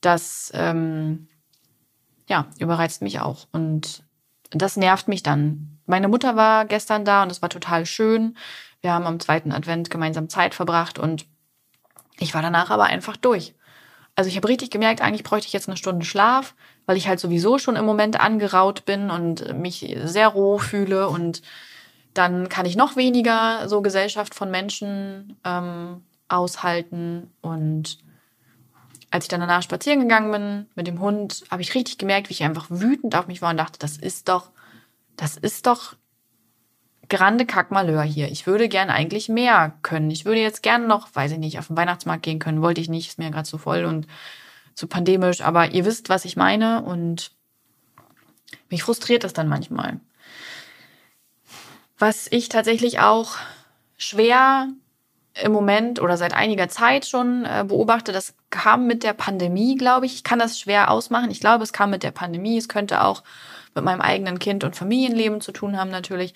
das 0.00 0.50
ähm, 0.54 1.28
ja, 2.26 2.46
überreizt 2.58 3.02
mich 3.02 3.20
auch. 3.20 3.46
Und 3.52 4.02
das 4.50 4.76
nervt 4.76 5.08
mich 5.08 5.22
dann. 5.22 5.78
Meine 5.86 6.08
Mutter 6.08 6.36
war 6.36 6.64
gestern 6.64 7.04
da 7.04 7.22
und 7.22 7.32
es 7.32 7.42
war 7.42 7.48
total 7.50 7.86
schön. 7.86 8.36
Wir 8.80 8.92
haben 8.92 9.06
am 9.06 9.20
zweiten 9.20 9.52
Advent 9.52 9.90
gemeinsam 9.90 10.28
Zeit 10.28 10.54
verbracht 10.54 10.98
und 10.98 11.26
ich 12.18 12.34
war 12.34 12.42
danach 12.42 12.70
aber 12.70 12.84
einfach 12.84 13.16
durch. 13.16 13.54
Also 14.18 14.30
ich 14.30 14.36
habe 14.36 14.48
richtig 14.48 14.70
gemerkt, 14.70 15.00
eigentlich 15.00 15.22
bräuchte 15.22 15.46
ich 15.46 15.52
jetzt 15.52 15.68
eine 15.68 15.76
Stunde 15.76 16.04
Schlaf, 16.04 16.56
weil 16.86 16.96
ich 16.96 17.06
halt 17.06 17.20
sowieso 17.20 17.58
schon 17.58 17.76
im 17.76 17.84
Moment 17.84 18.18
angeraut 18.18 18.84
bin 18.84 19.12
und 19.12 19.56
mich 19.56 19.96
sehr 20.02 20.26
roh 20.26 20.58
fühle. 20.58 21.08
Und 21.08 21.40
dann 22.14 22.48
kann 22.48 22.66
ich 22.66 22.74
noch 22.74 22.96
weniger 22.96 23.68
so 23.68 23.80
Gesellschaft 23.80 24.34
von 24.34 24.50
Menschen 24.50 25.36
ähm, 25.44 26.02
aushalten. 26.26 27.30
Und 27.42 27.98
als 29.12 29.26
ich 29.26 29.28
dann 29.28 29.38
danach 29.38 29.62
spazieren 29.62 30.00
gegangen 30.00 30.32
bin 30.32 30.66
mit 30.74 30.88
dem 30.88 30.98
Hund, 30.98 31.44
habe 31.48 31.62
ich 31.62 31.76
richtig 31.76 31.96
gemerkt, 31.96 32.28
wie 32.28 32.32
ich 32.32 32.42
einfach 32.42 32.66
wütend 32.70 33.14
auf 33.14 33.28
mich 33.28 33.40
war 33.40 33.50
und 33.50 33.56
dachte, 33.56 33.78
das 33.78 33.96
ist 33.96 34.28
doch, 34.28 34.50
das 35.14 35.36
ist 35.36 35.68
doch 35.68 35.94
grande 37.08 37.46
Kackmalheur 37.46 38.02
hier. 38.02 38.30
Ich 38.30 38.46
würde 38.46 38.68
gern 38.68 38.90
eigentlich 38.90 39.28
mehr 39.28 39.74
können. 39.82 40.10
Ich 40.10 40.24
würde 40.24 40.40
jetzt 40.40 40.62
gern 40.62 40.86
noch, 40.86 41.14
weiß 41.14 41.32
ich 41.32 41.38
nicht, 41.38 41.58
auf 41.58 41.68
den 41.68 41.76
Weihnachtsmarkt 41.76 42.22
gehen 42.22 42.38
können. 42.38 42.62
Wollte 42.62 42.80
ich 42.80 42.88
nicht, 42.88 43.08
ist 43.08 43.18
mir 43.18 43.30
gerade 43.30 43.48
zu 43.48 43.58
voll 43.58 43.84
und 43.84 44.06
zu 44.74 44.86
pandemisch. 44.86 45.40
Aber 45.40 45.70
ihr 45.70 45.84
wisst, 45.84 46.08
was 46.08 46.24
ich 46.24 46.36
meine 46.36 46.82
und 46.82 47.32
mich 48.68 48.82
frustriert 48.82 49.24
das 49.24 49.32
dann 49.32 49.48
manchmal. 49.48 50.00
Was 51.98 52.28
ich 52.30 52.48
tatsächlich 52.48 53.00
auch 53.00 53.36
schwer 53.96 54.68
im 55.34 55.52
Moment 55.52 56.00
oder 56.00 56.16
seit 56.16 56.34
einiger 56.34 56.68
Zeit 56.68 57.06
schon 57.06 57.44
äh, 57.44 57.64
beobachte, 57.66 58.12
das 58.12 58.34
kam 58.50 58.86
mit 58.86 59.02
der 59.02 59.12
Pandemie, 59.12 59.76
glaube 59.76 60.06
ich. 60.06 60.14
Ich 60.14 60.24
kann 60.24 60.38
das 60.38 60.58
schwer 60.58 60.90
ausmachen. 60.90 61.30
Ich 61.30 61.40
glaube, 61.40 61.64
es 61.64 61.72
kam 61.72 61.90
mit 61.90 62.02
der 62.02 62.10
Pandemie. 62.10 62.56
Es 62.56 62.68
könnte 62.68 63.02
auch 63.02 63.22
mit 63.74 63.84
meinem 63.84 64.00
eigenen 64.00 64.38
Kind 64.38 64.64
und 64.64 64.76
Familienleben 64.76 65.40
zu 65.40 65.52
tun 65.52 65.76
haben, 65.76 65.90
natürlich. 65.90 66.34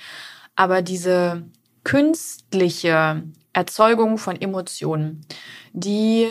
Aber 0.54 0.82
diese 0.82 1.44
künstliche 1.84 3.22
Erzeugung 3.52 4.18
von 4.18 4.40
Emotionen, 4.40 5.26
die 5.72 6.28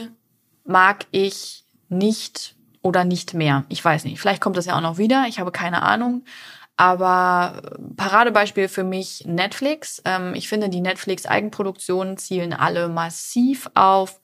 mag 0.64 1.06
ich 1.12 1.66
nicht 1.90 2.56
oder 2.82 3.04
nicht 3.04 3.34
mehr. 3.34 3.66
Ich 3.70 3.84
weiß 3.84 4.06
nicht. 4.06 4.20
Vielleicht 4.20 4.42
kommt 4.42 4.58
das 4.58 4.66
ja 4.66 4.76
auch 4.76 4.82
noch 4.82 4.98
wieder. 4.98 5.26
Ich 5.28 5.40
habe 5.40 5.52
keine 5.52 5.84
Ahnung. 5.84 6.24
Aber 6.78 7.62
Paradebeispiel 7.96 8.68
für 8.68 8.84
mich 8.84 9.26
Netflix. 9.28 10.02
Ähm, 10.06 10.34
ich 10.34 10.48
finde, 10.48 10.70
die 10.70 10.82
Netflix-Eigenproduktionen 10.82 12.18
zielen 12.18 12.54
alle 12.54 12.90
massiv 12.90 13.70
auf 13.76 14.20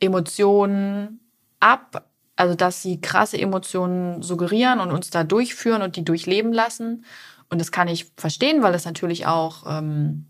Emotionen 0.00 1.20
ab. 1.60 2.10
Also, 2.34 2.54
dass 2.54 2.82
sie 2.82 3.00
krasse 3.00 3.38
Emotionen 3.38 4.22
suggerieren 4.22 4.80
und 4.80 4.90
uns 4.90 5.10
da 5.10 5.24
durchführen 5.24 5.82
und 5.82 5.96
die 5.96 6.04
durchleben 6.04 6.52
lassen. 6.52 7.04
Und 7.50 7.60
das 7.60 7.72
kann 7.72 7.88
ich 7.88 8.12
verstehen, 8.16 8.62
weil 8.62 8.74
es 8.74 8.84
natürlich 8.84 9.26
auch 9.26 9.64
ähm, 9.66 10.26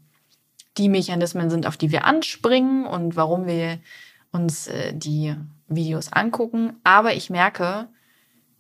die 0.77 0.89
Mechanismen 0.89 1.51
sind, 1.51 1.67
auf 1.67 1.77
die 1.77 1.91
wir 1.91 2.05
anspringen 2.05 2.87
und 2.87 3.17
warum 3.17 3.47
wir 3.47 3.81
uns 4.31 4.69
äh, 4.69 4.95
die 4.95 5.35
Videos 5.67 6.13
angucken. 6.13 6.77
Aber 6.85 7.15
ich 7.15 7.31
merke, 7.31 7.89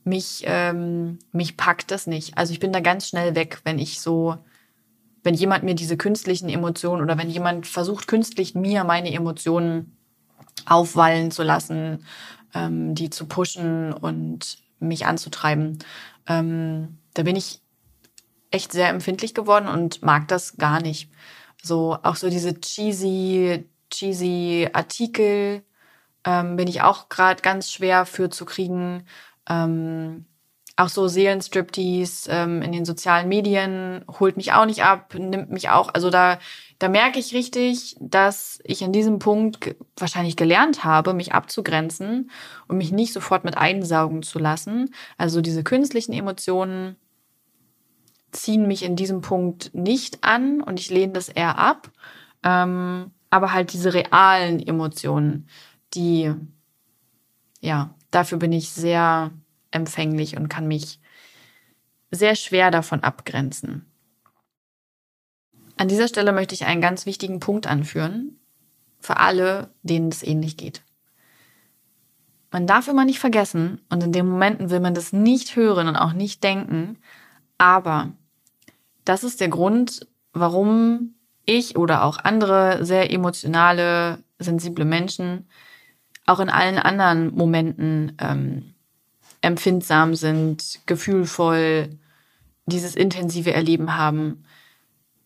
mich, 0.04 0.42
ähm, 0.46 1.18
mich 1.32 1.56
packt 1.56 1.90
das 1.90 2.06
nicht. 2.06 2.36
Also 2.36 2.52
ich 2.52 2.60
bin 2.60 2.72
da 2.72 2.80
ganz 2.80 3.08
schnell 3.08 3.34
weg, 3.34 3.60
wenn 3.64 3.78
ich 3.78 4.00
so, 4.00 4.36
wenn 5.22 5.34
jemand 5.34 5.64
mir 5.64 5.74
diese 5.74 5.96
künstlichen 5.96 6.48
Emotionen 6.48 7.02
oder 7.02 7.18
wenn 7.18 7.30
jemand 7.30 7.66
versucht, 7.66 8.08
künstlich 8.08 8.54
mir 8.54 8.84
meine 8.84 9.12
Emotionen 9.12 9.96
aufwallen 10.66 11.30
zu 11.30 11.42
lassen, 11.42 12.04
ähm, 12.54 12.94
die 12.94 13.10
zu 13.10 13.26
pushen 13.26 13.92
und 13.92 14.58
mich 14.80 15.06
anzutreiben. 15.06 15.78
Ähm, 16.26 16.98
da 17.14 17.22
bin 17.22 17.36
ich 17.36 17.60
echt 18.50 18.72
sehr 18.72 18.88
empfindlich 18.88 19.34
geworden 19.34 19.68
und 19.68 20.02
mag 20.02 20.28
das 20.28 20.56
gar 20.56 20.80
nicht. 20.80 21.10
So 21.62 21.98
auch 22.02 22.16
so 22.16 22.30
diese 22.30 22.60
cheesy, 22.60 23.68
cheesy 23.90 24.68
Artikel 24.72 25.62
ähm, 26.24 26.56
bin 26.56 26.68
ich 26.68 26.82
auch 26.82 27.08
gerade 27.08 27.42
ganz 27.42 27.70
schwer 27.70 28.06
für 28.06 28.30
zu 28.30 28.44
kriegen. 28.44 29.04
Ähm, 29.48 30.26
auch 30.78 30.88
so 30.88 31.08
Seelenstriptease 31.08 32.30
ähm, 32.30 32.62
in 32.62 32.70
den 32.70 32.84
sozialen 32.84 33.28
Medien 33.28 34.04
holt 34.20 34.36
mich 34.36 34.52
auch 34.52 34.64
nicht 34.64 34.84
ab, 34.84 35.12
nimmt 35.14 35.50
mich 35.50 35.70
auch. 35.70 35.92
Also 35.92 36.08
da, 36.08 36.38
da 36.78 36.88
merke 36.88 37.18
ich 37.18 37.34
richtig, 37.34 37.96
dass 38.00 38.60
ich 38.62 38.80
in 38.82 38.92
diesem 38.92 39.18
Punkt 39.18 39.74
wahrscheinlich 39.96 40.36
gelernt 40.36 40.84
habe, 40.84 41.14
mich 41.14 41.32
abzugrenzen 41.32 42.30
und 42.68 42.78
mich 42.78 42.92
nicht 42.92 43.12
sofort 43.12 43.42
mit 43.42 43.58
einsaugen 43.58 44.22
zu 44.22 44.38
lassen. 44.38 44.94
Also 45.16 45.40
diese 45.40 45.64
künstlichen 45.64 46.12
Emotionen 46.12 46.94
ziehen 48.38 48.66
mich 48.66 48.82
in 48.82 48.96
diesem 48.96 49.20
Punkt 49.20 49.74
nicht 49.74 50.24
an 50.24 50.62
und 50.62 50.80
ich 50.80 50.90
lehne 50.90 51.12
das 51.12 51.28
eher 51.28 51.58
ab. 51.58 51.90
Ähm, 52.42 53.10
aber 53.30 53.52
halt 53.52 53.72
diese 53.72 53.92
realen 53.92 54.64
Emotionen, 54.64 55.48
die, 55.94 56.32
ja, 57.60 57.94
dafür 58.10 58.38
bin 58.38 58.52
ich 58.52 58.70
sehr 58.70 59.32
empfänglich 59.70 60.36
und 60.36 60.48
kann 60.48 60.66
mich 60.66 61.00
sehr 62.10 62.36
schwer 62.36 62.70
davon 62.70 63.02
abgrenzen. 63.02 63.84
An 65.76 65.88
dieser 65.88 66.08
Stelle 66.08 66.32
möchte 66.32 66.54
ich 66.54 66.64
einen 66.64 66.80
ganz 66.80 67.06
wichtigen 67.06 67.38
Punkt 67.38 67.66
anführen, 67.66 68.38
für 69.00 69.18
alle, 69.18 69.70
denen 69.82 70.08
es 70.08 70.22
ähnlich 70.22 70.56
geht. 70.56 70.82
Man 72.50 72.66
darf 72.66 72.88
immer 72.88 73.04
nicht 73.04 73.18
vergessen, 73.18 73.80
und 73.90 74.02
in 74.02 74.12
den 74.12 74.26
Momenten 74.26 74.70
will 74.70 74.80
man 74.80 74.94
das 74.94 75.12
nicht 75.12 75.54
hören 75.54 75.86
und 75.86 75.96
auch 75.96 76.14
nicht 76.14 76.42
denken, 76.42 76.98
aber 77.58 78.12
das 79.08 79.24
ist 79.24 79.40
der 79.40 79.48
Grund, 79.48 80.06
warum 80.32 81.14
ich 81.46 81.76
oder 81.76 82.04
auch 82.04 82.18
andere 82.18 82.84
sehr 82.84 83.10
emotionale, 83.10 84.22
sensible 84.38 84.84
Menschen 84.84 85.48
auch 86.26 86.40
in 86.40 86.50
allen 86.50 86.78
anderen 86.78 87.34
Momenten 87.34 88.12
ähm, 88.20 88.74
empfindsam 89.40 90.14
sind, 90.14 90.80
gefühlvoll, 90.84 91.88
dieses 92.66 92.94
intensive 92.94 93.54
Erleben 93.54 93.96
haben. 93.96 94.44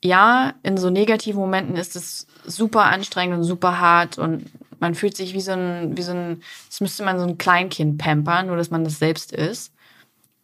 Ja, 0.00 0.54
in 0.62 0.76
so 0.76 0.90
negativen 0.90 1.40
Momenten 1.40 1.76
ist 1.76 1.96
es 1.96 2.28
super 2.46 2.84
anstrengend 2.84 3.38
und 3.38 3.44
super 3.44 3.80
hart 3.80 4.16
und 4.16 4.46
man 4.78 4.94
fühlt 4.94 5.16
sich 5.16 5.34
wie 5.34 5.40
so 5.40 5.52
ein, 5.52 5.96
wie 5.96 6.02
so 6.02 6.12
ein, 6.12 6.42
das 6.68 6.80
müsste 6.80 7.04
man 7.04 7.18
so 7.18 7.24
ein 7.24 7.38
Kleinkind 7.38 7.98
pampern, 7.98 8.46
nur 8.46 8.56
dass 8.56 8.70
man 8.70 8.84
das 8.84 9.00
selbst 9.00 9.32
ist. 9.32 9.72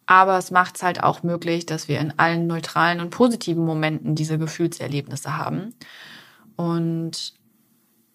Aber 0.09 0.39
es 0.39 0.49
macht 0.49 0.77
es 0.77 0.81
halt 0.81 1.03
auch 1.03 1.21
möglich, 1.21 1.67
dass 1.67 1.87
wir 1.87 1.99
in 1.99 2.17
allen 2.17 2.47
neutralen 2.47 2.99
und 2.99 3.11
positiven 3.11 3.63
Momenten 3.63 4.15
diese 4.15 4.39
Gefühlserlebnisse 4.39 5.37
haben. 5.37 5.75
Und 6.55 7.35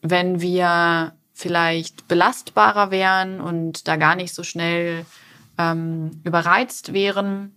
wenn 0.03 0.41
wir 0.41 1.13
vielleicht 1.35 2.09
belastbarer 2.09 2.91
wären 2.91 3.41
und 3.41 3.87
da 3.87 3.95
gar 3.95 4.17
nicht 4.17 4.35
so 4.35 4.43
schnell 4.43 5.07
ähm, 5.57 6.21
überreizt 6.25 6.93
wären, 6.93 7.55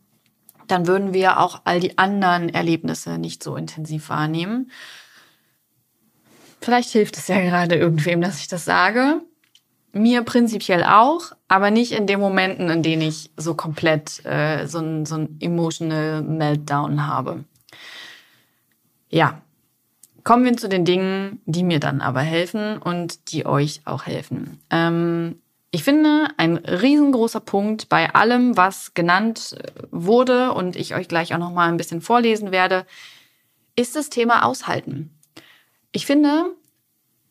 dann 0.67 0.85
würden 0.85 1.15
wir 1.15 1.39
auch 1.39 1.61
all 1.63 1.79
die 1.79 1.97
anderen 1.97 2.49
Erlebnisse 2.49 3.17
nicht 3.17 3.41
so 3.41 3.55
intensiv 3.55 4.09
wahrnehmen. 4.09 4.69
Vielleicht 6.61 6.91
hilft 6.91 7.17
es 7.17 7.27
ja 7.27 7.41
gerade 7.41 7.73
irgendwem, 7.73 8.21
dass 8.21 8.39
ich 8.39 8.47
das 8.47 8.65
sage. 8.65 9.19
Mir 9.97 10.21
prinzipiell 10.21 10.83
auch, 10.83 11.31
aber 11.47 11.71
nicht 11.71 11.91
in 11.91 12.05
den 12.05 12.19
Momenten, 12.19 12.69
in 12.69 12.83
denen 12.83 13.01
ich 13.01 13.31
so 13.35 13.55
komplett 13.55 14.23
äh, 14.25 14.67
so 14.67 14.79
ein, 14.79 15.05
so 15.05 15.15
ein 15.15 15.37
emotional 15.39 16.21
Meltdown 16.21 17.07
habe. 17.07 17.43
Ja, 19.09 19.41
kommen 20.23 20.45
wir 20.45 20.55
zu 20.55 20.69
den 20.69 20.85
Dingen, 20.85 21.41
die 21.45 21.63
mir 21.63 21.79
dann 21.79 22.01
aber 22.01 22.21
helfen 22.21 22.77
und 22.77 23.31
die 23.31 23.45
euch 23.45 23.81
auch 23.85 24.05
helfen. 24.05 24.59
Ähm, 24.69 25.41
ich 25.71 25.83
finde, 25.83 26.27
ein 26.37 26.57
riesengroßer 26.57 27.39
Punkt 27.39 27.89
bei 27.89 28.13
allem, 28.13 28.55
was 28.55 28.93
genannt 28.93 29.55
äh, 29.57 29.81
wurde 29.91 30.53
und 30.53 30.75
ich 30.75 30.95
euch 30.95 31.07
gleich 31.07 31.33
auch 31.33 31.39
noch 31.39 31.53
mal 31.53 31.69
ein 31.69 31.77
bisschen 31.77 32.01
vorlesen 32.01 32.51
werde, 32.51 32.85
ist 33.75 33.95
das 33.95 34.09
Thema 34.09 34.43
Aushalten. 34.43 35.17
Ich 35.91 36.05
finde, 36.05 36.53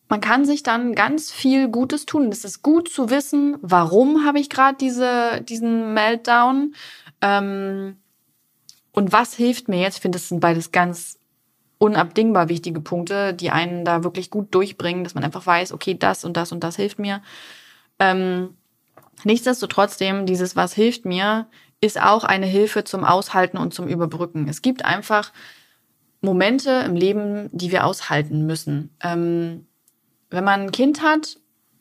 man 0.09 0.21
kann 0.21 0.45
sich 0.45 0.63
dann 0.63 0.95
ganz 0.95 1.33
viel 1.33 1.69
Gutes 1.69 2.07
tun. 2.07 2.31
Es 2.31 2.45
ist 2.45 2.63
gut 2.63 2.89
zu 2.89 3.11
wissen, 3.11 3.57
warum 3.61 4.25
habe 4.25 4.39
ich 4.39 4.49
gerade 4.49 4.77
diese, 4.79 5.41
diesen 5.43 5.95
Meltdown 5.95 6.75
ähm, 7.21 7.97
und 8.93 9.13
was 9.13 9.35
hilft 9.35 9.69
mir 9.69 9.81
jetzt. 9.81 9.97
Ich 9.97 10.03
finde, 10.03 10.19
das 10.19 10.29
sind 10.29 10.41
beides 10.41 10.71
ganz 10.71 11.19
unabdingbar 11.79 12.49
wichtige 12.49 12.81
Punkte, 12.81 13.35
die 13.35 13.51
einen 13.51 13.85
da 13.85 14.05
wirklich 14.05 14.31
gut 14.31 14.55
durchbringen, 14.55 15.05
dass 15.05 15.15
man 15.15 15.25
einfach 15.25 15.45
weiß, 15.45 15.73
okay, 15.73 15.95
das 15.95 16.25
und 16.25 16.37
das 16.37 16.53
und 16.53 16.65
das 16.65 16.77
hilft 16.77 16.99
mir. 16.99 17.21
Ähm, 17.99 18.57
nichtsdestotrotz, 19.25 19.99
dieses 19.99 20.57
Was 20.57 20.73
hilft 20.73 21.05
mir, 21.05 21.47
ist 21.81 22.01
auch 22.01 22.25
eine 22.25 22.47
Hilfe 22.47 22.85
zum 22.85 23.05
Aushalten 23.05 23.59
und 23.59 23.75
zum 23.75 23.89
Überbrücken. 23.89 24.49
Es 24.49 24.63
gibt 24.63 24.85
einfach 24.85 25.33
Momente 26.23 26.71
im 26.87 26.97
Leben, 26.97 27.51
die 27.53 27.71
wir 27.71 27.85
aushalten 27.85 28.47
müssen. 28.47 28.97
Ähm, 29.03 29.67
wenn 30.37 30.45
man 30.45 30.61
ein 30.61 30.73
Kind 30.73 31.03
hat, 31.03 31.39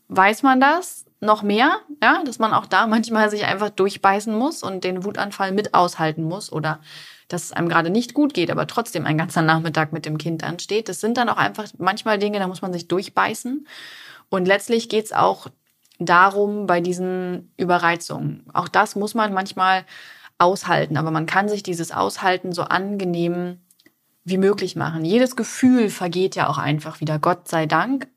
weiß 0.07 0.41
man 0.41 0.61
das 0.61 1.05
noch 1.19 1.43
mehr, 1.43 1.79
ja, 2.01 2.23
dass 2.23 2.39
man 2.39 2.53
auch 2.53 2.65
da 2.65 2.87
manchmal 2.87 3.29
sich 3.29 3.45
einfach 3.45 3.69
durchbeißen 3.69 4.33
muss 4.33 4.63
und 4.63 4.83
den 4.83 5.03
Wutanfall 5.03 5.51
mit 5.51 5.73
aushalten 5.73 6.23
muss 6.23 6.51
oder 6.51 6.79
dass 7.27 7.43
es 7.43 7.51
einem 7.51 7.67
gerade 7.67 7.89
nicht 7.89 8.13
gut 8.13 8.33
geht, 8.33 8.49
aber 8.51 8.65
trotzdem 8.67 9.05
ein 9.05 9.17
ganzer 9.17 9.41
Nachmittag 9.41 9.91
mit 9.91 10.05
dem 10.05 10.17
Kind 10.17 10.43
ansteht. 10.43 10.87
Das 10.87 11.01
sind 11.01 11.17
dann 11.17 11.27
auch 11.27 11.37
einfach 11.37 11.65
manchmal 11.79 12.17
Dinge, 12.17 12.39
da 12.39 12.47
muss 12.47 12.61
man 12.61 12.71
sich 12.71 12.87
durchbeißen. 12.87 13.67
Und 14.29 14.45
letztlich 14.47 14.89
geht's 14.89 15.11
auch 15.11 15.47
darum 15.99 16.65
bei 16.65 16.79
diesen 16.81 17.51
Überreizungen. 17.57 18.45
Auch 18.53 18.67
das 18.67 18.95
muss 18.95 19.15
man 19.15 19.33
manchmal 19.33 19.85
aushalten, 20.37 20.97
aber 20.97 21.11
man 21.11 21.25
kann 21.25 21.49
sich 21.49 21.63
dieses 21.63 21.91
Aushalten 21.91 22.53
so 22.53 22.63
angenehm 22.63 23.59
wie 24.25 24.37
möglich 24.37 24.75
machen. 24.75 25.05
Jedes 25.05 25.35
Gefühl 25.35 25.89
vergeht 25.89 26.35
ja 26.35 26.49
auch 26.49 26.57
einfach 26.57 26.99
wieder, 26.99 27.19
Gott 27.19 27.47
sei 27.47 27.67
Dank. 27.67 28.07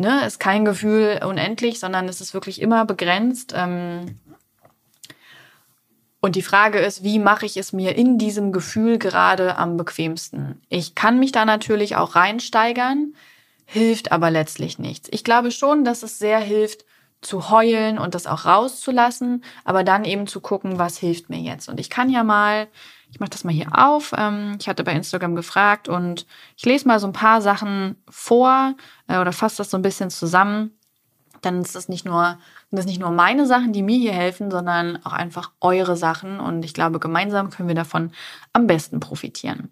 Ne, 0.00 0.24
ist 0.24 0.40
kein 0.40 0.64
Gefühl 0.64 1.20
unendlich, 1.22 1.78
sondern 1.78 2.08
es 2.08 2.22
ist 2.22 2.32
wirklich 2.32 2.62
immer 2.62 2.86
begrenzt. 2.86 3.52
Ähm, 3.54 4.18
und 6.20 6.36
die 6.36 6.42
Frage 6.42 6.78
ist, 6.78 7.04
wie 7.04 7.18
mache 7.18 7.44
ich 7.44 7.58
es 7.58 7.74
mir 7.74 7.94
in 7.94 8.16
diesem 8.16 8.50
Gefühl 8.50 8.96
gerade 8.96 9.58
am 9.58 9.76
bequemsten? 9.76 10.58
Ich 10.70 10.94
kann 10.94 11.18
mich 11.18 11.32
da 11.32 11.44
natürlich 11.44 11.96
auch 11.96 12.16
reinsteigern, 12.16 13.12
hilft 13.66 14.10
aber 14.10 14.30
letztlich 14.30 14.78
nichts. 14.78 15.10
Ich 15.12 15.22
glaube 15.22 15.50
schon, 15.50 15.84
dass 15.84 16.02
es 16.02 16.18
sehr 16.18 16.40
hilft, 16.40 16.86
zu 17.20 17.50
heulen 17.50 17.98
und 17.98 18.14
das 18.14 18.26
auch 18.26 18.46
rauszulassen, 18.46 19.44
aber 19.66 19.84
dann 19.84 20.06
eben 20.06 20.26
zu 20.26 20.40
gucken, 20.40 20.78
was 20.78 20.96
hilft 20.96 21.28
mir 21.28 21.40
jetzt. 21.40 21.68
Und 21.68 21.78
ich 21.78 21.90
kann 21.90 22.08
ja 22.08 22.24
mal, 22.24 22.68
ich 23.12 23.20
mache 23.20 23.30
das 23.30 23.44
mal 23.44 23.52
hier 23.52 23.68
auf, 23.72 24.12
ähm, 24.16 24.56
ich 24.60 24.68
hatte 24.68 24.84
bei 24.84 24.92
Instagram 24.92 25.34
gefragt 25.34 25.88
und 25.88 26.26
ich 26.56 26.64
lese 26.64 26.86
mal 26.86 27.00
so 27.00 27.06
ein 27.06 27.12
paar 27.12 27.42
Sachen 27.42 27.96
vor 28.08 28.74
äh, 29.08 29.18
oder 29.18 29.32
fasse 29.32 29.58
das 29.58 29.70
so 29.70 29.76
ein 29.76 29.82
bisschen 29.82 30.10
zusammen. 30.10 30.72
Dann 31.42 31.62
ist 31.62 31.74
das 31.74 31.88
nicht 31.88 32.04
nur, 32.04 32.38
sind 32.70 32.78
das 32.78 32.86
nicht 32.86 33.00
nur 33.00 33.10
meine 33.10 33.46
Sachen, 33.46 33.72
die 33.72 33.82
mir 33.82 33.98
hier 33.98 34.12
helfen, 34.12 34.50
sondern 34.50 35.04
auch 35.04 35.12
einfach 35.12 35.52
eure 35.60 35.96
Sachen. 35.96 36.38
Und 36.38 36.64
ich 36.64 36.74
glaube, 36.74 36.98
gemeinsam 36.98 37.48
können 37.48 37.68
wir 37.68 37.74
davon 37.74 38.12
am 38.52 38.66
besten 38.66 39.00
profitieren 39.00 39.70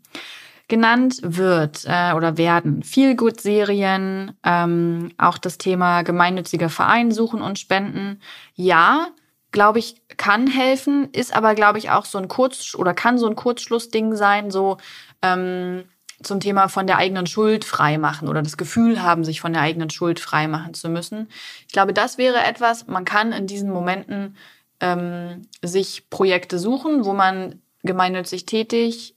genannt 0.68 1.20
wird 1.22 1.84
äh, 1.86 2.12
oder 2.12 2.36
werden. 2.36 2.82
Viel 2.82 3.16
gut 3.16 3.40
Serien, 3.40 4.32
ähm, 4.44 5.12
auch 5.16 5.38
das 5.38 5.56
Thema 5.56 6.02
gemeinnütziger 6.02 6.68
Verein 6.68 7.10
suchen 7.10 7.40
und 7.40 7.58
spenden. 7.58 8.20
Ja, 8.54 9.08
glaube 9.50 9.78
ich, 9.78 10.02
kann 10.16 10.46
helfen, 10.46 11.08
ist 11.12 11.34
aber, 11.34 11.54
glaube 11.54 11.78
ich, 11.78 11.90
auch 11.90 12.04
so 12.04 12.18
ein 12.18 12.28
Kurz- 12.28 12.74
oder 12.74 12.94
kann 12.94 13.18
so 13.18 13.26
ein 13.26 13.36
Kurzschlussding 13.36 14.14
sein, 14.14 14.50
so 14.50 14.76
ähm, 15.22 15.84
zum 16.22 16.40
Thema 16.40 16.68
von 16.68 16.86
der 16.86 16.98
eigenen 16.98 17.26
Schuld 17.26 17.64
freimachen 17.64 18.28
oder 18.28 18.42
das 18.42 18.56
Gefühl 18.56 19.02
haben, 19.02 19.24
sich 19.24 19.40
von 19.40 19.52
der 19.52 19.62
eigenen 19.62 19.90
Schuld 19.90 20.20
freimachen 20.20 20.74
zu 20.74 20.88
müssen. 20.88 21.28
Ich 21.66 21.72
glaube, 21.72 21.92
das 21.92 22.18
wäre 22.18 22.42
etwas, 22.44 22.86
man 22.88 23.04
kann 23.04 23.32
in 23.32 23.46
diesen 23.46 23.70
Momenten 23.70 24.36
ähm, 24.80 25.46
sich 25.62 26.10
Projekte 26.10 26.58
suchen, 26.58 27.04
wo 27.04 27.12
man 27.12 27.62
gemeinnützig 27.82 28.46
tätig 28.46 29.14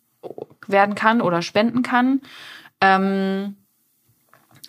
werden 0.68 0.96
kann 0.96 1.22
oder 1.22 1.42
spenden 1.42 1.82
kann. 1.82 2.22
Ähm, 2.80 3.58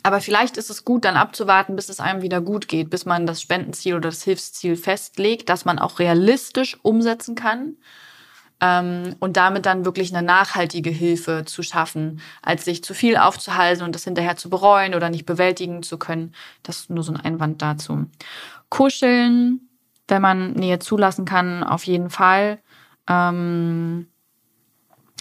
aber 0.02 0.20
vielleicht 0.20 0.56
ist 0.56 0.70
es 0.70 0.84
gut, 0.84 1.04
dann 1.04 1.16
abzuwarten, 1.16 1.76
bis 1.76 1.88
es 1.88 2.00
einem 2.00 2.22
wieder 2.22 2.40
gut 2.40 2.68
geht, 2.68 2.90
bis 2.90 3.04
man 3.04 3.26
das 3.26 3.40
Spendenziel 3.40 3.94
oder 3.94 4.10
das 4.10 4.22
Hilfsziel 4.22 4.76
festlegt, 4.76 5.48
dass 5.48 5.64
man 5.64 5.78
auch 5.78 5.98
realistisch 5.98 6.76
umsetzen 6.82 7.34
kann 7.34 7.76
ähm, 8.60 9.16
und 9.20 9.36
damit 9.36 9.66
dann 9.66 9.84
wirklich 9.84 10.14
eine 10.14 10.26
nachhaltige 10.26 10.90
Hilfe 10.90 11.44
zu 11.44 11.62
schaffen, 11.62 12.20
als 12.42 12.64
sich 12.64 12.82
zu 12.82 12.94
viel 12.94 13.16
aufzuhalten 13.16 13.84
und 13.84 13.94
das 13.94 14.04
hinterher 14.04 14.36
zu 14.36 14.50
bereuen 14.50 14.94
oder 14.94 15.10
nicht 15.10 15.26
bewältigen 15.26 15.82
zu 15.82 15.98
können. 15.98 16.34
Das 16.62 16.80
ist 16.80 16.90
nur 16.90 17.04
so 17.04 17.12
ein 17.12 17.20
Einwand 17.20 17.62
dazu. 17.62 18.06
Kuscheln, 18.70 19.68
wenn 20.08 20.22
man 20.22 20.52
Nähe 20.54 20.78
zulassen 20.78 21.24
kann, 21.24 21.62
auf 21.62 21.84
jeden 21.84 22.10
Fall. 22.10 22.58
Ähm, 23.08 24.08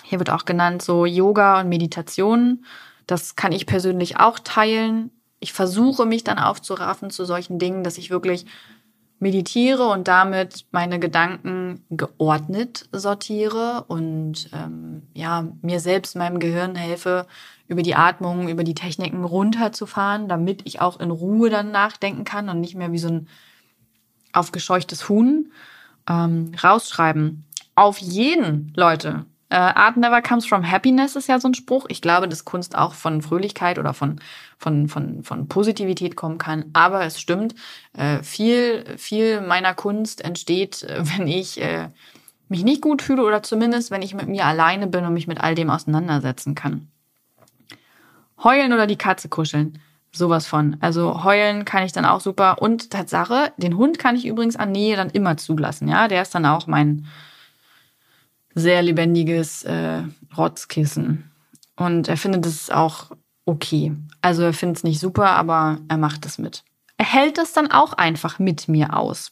hier 0.04 0.20
wird 0.20 0.30
auch 0.30 0.46
genannt 0.46 0.82
so 0.82 1.06
Yoga 1.06 1.60
und 1.60 1.70
Meditation. 1.70 2.66
Das 3.08 3.36
kann 3.36 3.52
ich 3.52 3.66
persönlich 3.66 4.18
auch 4.18 4.40
teilen. 4.40 5.12
Ich 5.40 5.54
versuche 5.54 6.06
mich 6.06 6.24
dann 6.24 6.40
aufzuraffen 6.40 7.10
zu 7.10 7.26
solchen 7.26 7.60
Dingen, 7.60 7.84
dass 7.84 7.98
ich 7.98 8.10
wirklich 8.10 8.46
meditiere 9.22 9.88
und 9.88 10.08
damit 10.08 10.66
meine 10.72 11.00
Gedanken 11.00 11.86
geordnet 11.92 12.90
sortiere 12.92 13.86
und 13.88 14.50
ähm, 14.52 15.04
ja 15.14 15.48
mir 15.62 15.80
selbst 15.80 16.16
meinem 16.16 16.40
Gehirn 16.40 16.76
helfe 16.76 17.28
über 17.68 17.84
die 17.84 17.94
Atmung, 17.96 18.50
über 18.50 18.64
die 18.64 18.74
Techniken 18.74 19.24
runterzufahren, 19.24 20.28
damit 20.28 20.64
ich 20.66 20.82
auch 20.82 21.00
in 21.00 21.12
Ruhe 21.12 21.52
dann 21.52 21.72
nachdenken 21.72 22.24
kann 22.24 22.50
und 22.50 22.60
nicht 22.60 22.76
mehr 22.76 22.92
wie 22.92 22.98
so 22.98 23.10
ein 23.10 23.28
aufgescheuchtes 24.34 25.08
Huhn 25.08 25.52
ähm, 26.10 26.52
rausschreiben. 26.62 27.46
Auf 27.76 28.00
jeden, 28.00 28.74
Leute. 28.76 29.26
Äh, 29.52 29.56
Art 29.56 29.98
never 29.98 30.22
comes 30.22 30.46
from 30.46 30.64
happiness 30.64 31.18
ist 31.18 31.28
ja 31.28 31.38
so 31.38 31.50
ein 31.50 31.54
Spruch. 31.54 31.86
Ich 31.90 32.02
glaube, 32.02 32.30
dass 32.30 32.46
Kunst 32.46 32.78
auch 32.78 32.94
von 32.94 33.22
Fröhlichkeit 33.22 33.80
oder 33.80 33.94
von, 33.94 34.22
von, 34.58 34.88
von, 34.88 35.24
von 35.24 35.50
Positivität 35.50 36.16
kommen 36.16 36.38
kann. 36.38 36.70
Aber 36.72 37.04
es 37.04 37.20
stimmt, 37.20 37.54
äh, 37.92 38.24
viel, 38.24 38.86
viel 38.98 39.42
meiner 39.42 39.74
Kunst 39.74 40.24
entsteht, 40.24 40.84
äh, 40.84 41.04
wenn 41.18 41.28
ich 41.28 41.62
äh, 41.62 41.90
mich 42.48 42.64
nicht 42.64 42.82
gut 42.82 43.02
fühle 43.02 43.26
oder 43.26 43.44
zumindest, 43.44 43.92
wenn 43.92 44.02
ich 44.02 44.14
mit 44.14 44.30
mir 44.30 44.46
alleine 44.46 44.88
bin 44.88 45.04
und 45.04 45.14
mich 45.14 45.28
mit 45.28 45.42
all 45.42 45.54
dem 45.54 45.70
auseinandersetzen 45.70 46.56
kann. 46.56 46.88
Heulen 48.42 48.72
oder 48.72 48.88
die 48.88 48.98
Katze 48.98 49.28
kuscheln. 49.28 49.80
Sowas 50.14 50.48
von. 50.48 50.78
Also 50.80 51.26
heulen 51.26 51.66
kann 51.66 51.84
ich 51.84 51.92
dann 51.92 52.06
auch 52.06 52.22
super. 52.22 52.62
Und 52.62 52.90
Tatsache, 52.90 53.52
den 53.58 53.76
Hund 53.76 54.00
kann 54.00 54.16
ich 54.16 54.26
übrigens 54.26 54.56
an 54.56 54.72
Nähe 54.72 54.96
dann 54.96 55.10
immer 55.10 55.36
zulassen. 55.36 55.90
Ja, 55.90 56.08
der 56.08 56.22
ist 56.22 56.34
dann 56.34 56.46
auch 56.46 56.68
mein, 56.68 57.06
sehr 58.56 58.82
lebendiges 58.82 59.64
äh, 59.64 60.04
Rotzkissen. 60.38 61.32
Und 61.76 62.08
er 62.08 62.18
findet 62.18 62.46
es 62.46 62.70
auch 62.70 63.12
okay. 63.46 63.94
Also 64.22 64.44
er 64.44 64.54
findet 64.54 64.78
es 64.78 64.84
nicht 64.84 65.00
super, 65.00 65.32
aber 65.32 65.80
er 65.88 65.98
macht 65.98 66.26
es 66.26 66.38
mit. 66.38 66.64
Er 66.98 67.06
hält 67.06 67.38
es 67.38 67.54
dann 67.54 67.72
auch 67.72 67.94
einfach 67.94 68.40
mit 68.40 68.68
mir 68.68 68.96
aus. 68.96 69.32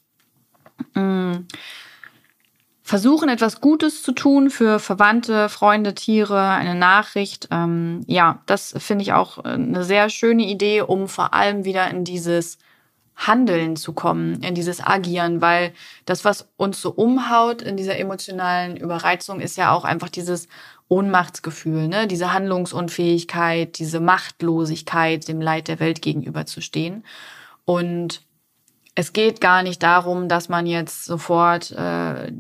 Mhm. 0.95 1.47
Versuchen 2.81 3.29
etwas 3.29 3.61
Gutes 3.61 4.01
zu 4.01 4.13
tun 4.13 4.49
für 4.49 4.79
Verwandte, 4.79 5.47
Freunde, 5.47 5.93
Tiere, 5.93 6.49
eine 6.49 6.73
Nachricht. 6.73 7.47
Ähm, 7.51 8.01
ja, 8.07 8.41
das 8.47 8.73
finde 8.79 9.03
ich 9.03 9.13
auch 9.13 9.38
eine 9.38 9.83
sehr 9.83 10.09
schöne 10.09 10.47
Idee, 10.47 10.81
um 10.81 11.07
vor 11.07 11.35
allem 11.35 11.65
wieder 11.65 11.88
in 11.91 12.03
dieses 12.03 12.57
Handeln 13.19 13.75
zu 13.75 13.91
kommen, 13.91 14.41
in 14.43 14.55
dieses 14.55 14.81
Agieren, 14.81 15.41
weil 15.41 15.73
das, 16.05 16.23
was 16.23 16.47
uns 16.55 16.81
so 16.81 16.89
umhaut 16.91 17.61
in 17.61 17.75
dieser 17.75 17.99
emotionalen 17.99 18.77
Überreizung, 18.77 19.41
ist 19.41 19.57
ja 19.57 19.73
auch 19.73 19.83
einfach 19.83 20.07
dieses 20.07 20.47
Ohnmachtsgefühl, 20.88 21.89
ne? 21.89 22.07
diese 22.07 22.31
Handlungsunfähigkeit, 22.33 23.77
diese 23.77 23.99
Machtlosigkeit, 23.99 25.27
dem 25.27 25.41
Leid 25.41 25.67
der 25.67 25.81
Welt 25.81 26.01
gegenüberzustehen. 26.01 27.03
Und 27.65 28.21
es 28.95 29.11
geht 29.11 29.41
gar 29.41 29.63
nicht 29.63 29.83
darum, 29.83 30.29
dass 30.29 30.47
man 30.47 30.65
jetzt 30.65 31.03
sofort 31.03 31.71
äh, 31.71 32.31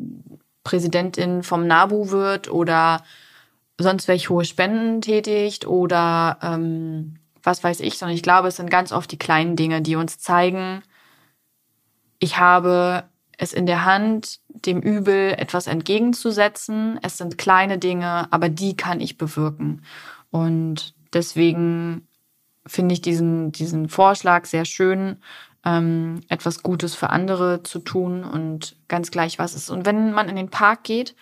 Präsidentin 0.63 1.43
vom 1.43 1.67
NABU 1.67 2.09
wird 2.09 2.49
oder 2.49 3.03
sonst 3.77 4.07
welche 4.07 4.29
hohe 4.29 4.45
Spenden 4.45 5.01
tätigt 5.01 5.67
oder 5.67 6.37
ähm, 6.41 7.15
was 7.49 7.63
weiß 7.63 7.79
ich, 7.79 7.97
sondern 7.97 8.15
ich 8.15 8.21
glaube, 8.21 8.47
es 8.47 8.57
sind 8.57 8.69
ganz 8.69 8.91
oft 8.91 9.11
die 9.11 9.17
kleinen 9.17 9.55
Dinge, 9.55 9.81
die 9.81 9.95
uns 9.95 10.19
zeigen, 10.19 10.83
ich 12.19 12.37
habe 12.37 13.05
es 13.37 13.53
in 13.53 13.65
der 13.65 13.85
Hand, 13.85 14.39
dem 14.49 14.81
Übel 14.81 15.33
etwas 15.35 15.65
entgegenzusetzen. 15.65 16.99
Es 17.01 17.17
sind 17.17 17.39
kleine 17.39 17.79
Dinge, 17.79 18.31
aber 18.31 18.49
die 18.49 18.77
kann 18.77 19.01
ich 19.01 19.17
bewirken. 19.17 19.83
Und 20.29 20.93
deswegen 21.11 22.07
finde 22.67 22.93
ich 22.93 23.01
diesen, 23.01 23.51
diesen 23.51 23.89
Vorschlag 23.89 24.45
sehr 24.45 24.65
schön, 24.65 25.17
ähm, 25.65 26.21
etwas 26.29 26.61
Gutes 26.61 26.93
für 26.93 27.09
andere 27.09 27.63
zu 27.63 27.79
tun 27.79 28.23
und 28.23 28.75
ganz 28.87 29.09
gleich 29.09 29.39
was 29.39 29.55
ist. 29.55 29.71
Und 29.71 29.85
wenn 29.85 30.11
man 30.13 30.29
in 30.29 30.35
den 30.35 30.49
Park 30.49 30.83
geht 30.83 31.15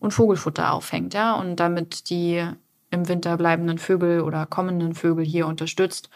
und 0.00 0.10
Vogelfutter 0.10 0.72
aufhängt, 0.72 1.14
ja, 1.14 1.32
und 1.32 1.56
damit 1.56 2.10
die 2.10 2.46
im 2.92 3.08
Winter 3.08 3.36
bleibenden 3.36 3.78
Vögel 3.78 4.20
oder 4.20 4.46
kommenden 4.46 4.94
Vögel 4.94 5.24
hier 5.24 5.46
unterstützt. 5.46 6.10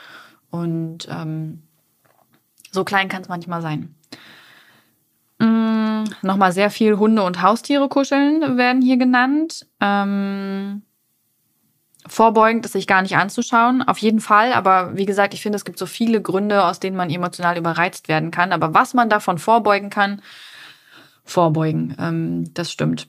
Und 0.50 1.08
ähm, 1.10 1.62
so 2.70 2.84
klein 2.84 3.08
kann 3.08 3.22
es 3.22 3.28
manchmal 3.28 3.62
sein. 3.62 3.94
Mm, 5.38 6.04
Nochmal 6.22 6.52
sehr 6.52 6.70
viel 6.70 6.98
Hunde 6.98 7.22
und 7.22 7.42
Haustiere 7.42 7.88
kuscheln 7.88 8.56
werden 8.56 8.82
hier 8.82 8.98
genannt. 8.98 9.66
Ähm, 9.80 10.82
vorbeugend 12.06 12.64
ist 12.66 12.72
sich 12.72 12.86
gar 12.86 13.02
nicht 13.02 13.16
anzuschauen, 13.16 13.82
auf 13.82 13.98
jeden 13.98 14.20
Fall. 14.20 14.52
Aber 14.52 14.96
wie 14.96 15.06
gesagt, 15.06 15.34
ich 15.34 15.42
finde, 15.42 15.56
es 15.56 15.64
gibt 15.64 15.78
so 15.78 15.86
viele 15.86 16.20
Gründe, 16.20 16.64
aus 16.64 16.78
denen 16.78 16.96
man 16.96 17.10
emotional 17.10 17.56
überreizt 17.56 18.08
werden 18.08 18.30
kann. 18.30 18.52
Aber 18.52 18.74
was 18.74 18.94
man 18.94 19.08
davon 19.08 19.38
vorbeugen 19.38 19.90
kann, 19.90 20.22
vorbeugen, 21.24 21.96
ähm, 21.98 22.54
das 22.54 22.70
stimmt. 22.70 23.08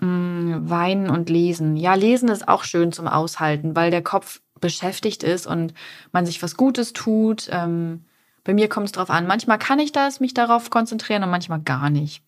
Mm, 0.00 0.68
weinen 0.68 1.08
und 1.08 1.30
lesen. 1.30 1.76
Ja, 1.76 1.94
lesen 1.94 2.28
ist 2.28 2.48
auch 2.48 2.64
schön 2.64 2.92
zum 2.92 3.08
Aushalten, 3.08 3.74
weil 3.74 3.90
der 3.90 4.02
Kopf 4.02 4.40
beschäftigt 4.60 5.22
ist 5.22 5.46
und 5.46 5.74
man 6.12 6.26
sich 6.26 6.42
was 6.42 6.56
Gutes 6.56 6.92
tut. 6.92 7.48
Ähm, 7.50 8.04
bei 8.44 8.54
mir 8.54 8.68
kommt 8.68 8.86
es 8.86 8.92
drauf 8.92 9.10
an. 9.10 9.26
Manchmal 9.26 9.58
kann 9.58 9.78
ich 9.78 9.92
das, 9.92 10.20
mich 10.20 10.34
darauf 10.34 10.70
konzentrieren 10.70 11.22
und 11.22 11.30
manchmal 11.30 11.60
gar 11.60 11.90
nicht. 11.90 12.22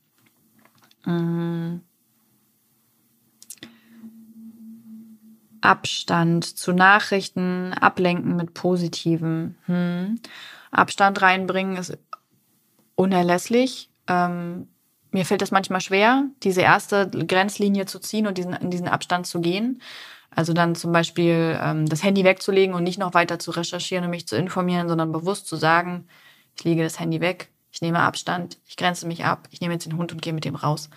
Mhm. 1.05 1.83
Abstand 5.61 6.45
zu 6.45 6.73
Nachrichten, 6.73 7.73
ablenken 7.75 8.37
mit 8.37 8.55
Positiven. 8.55 9.57
Hm. 9.67 10.21
Abstand 10.71 11.21
reinbringen 11.21 11.77
ist 11.77 11.99
unerlässlich. 12.95 13.91
Ähm, 14.07 14.69
mir 15.11 15.25
fällt 15.25 15.42
es 15.42 15.51
manchmal 15.51 15.81
schwer, 15.81 16.25
diese 16.42 16.61
erste 16.61 17.09
Grenzlinie 17.09 17.87
zu 17.87 17.99
ziehen 17.99 18.27
und 18.27 18.38
diesen, 18.38 18.53
in 18.55 18.71
diesen 18.71 18.88
Abstand 18.88 19.27
zu 19.27 19.40
gehen. 19.40 19.81
Also 20.31 20.53
dann 20.53 20.75
zum 20.75 20.92
Beispiel 20.92 21.59
ähm, 21.61 21.87
das 21.87 22.03
Handy 22.03 22.25
wegzulegen 22.25 22.75
und 22.75 22.85
nicht 22.85 22.99
noch 22.99 23.14
weiter 23.14 23.38
zu 23.38 23.51
recherchieren 23.51 24.05
und 24.05 24.11
mich 24.11 24.29
zu 24.29 24.37
informieren, 24.37 24.88
sondern 24.88 25.12
bewusst 25.12 25.47
zu 25.47 25.57
sagen, 25.57 26.07
ich 26.57 26.64
lege 26.64 26.83
das 26.83 27.01
Handy 27.01 27.21
weg, 27.21 27.51
ich 27.71 27.81
nehme 27.81 28.01
Abstand, 28.01 28.59
ich 28.66 28.77
grenze 28.77 29.07
mich 29.07 29.25
ab, 29.25 29.49
ich 29.51 29.61
nehme 29.61 29.75
jetzt 29.75 29.87
den 29.87 29.97
Hund 29.97 30.12
und 30.12 30.23
gehe 30.23 30.33
mit 30.33 30.44
dem 30.44 30.55
raus. 30.55 30.90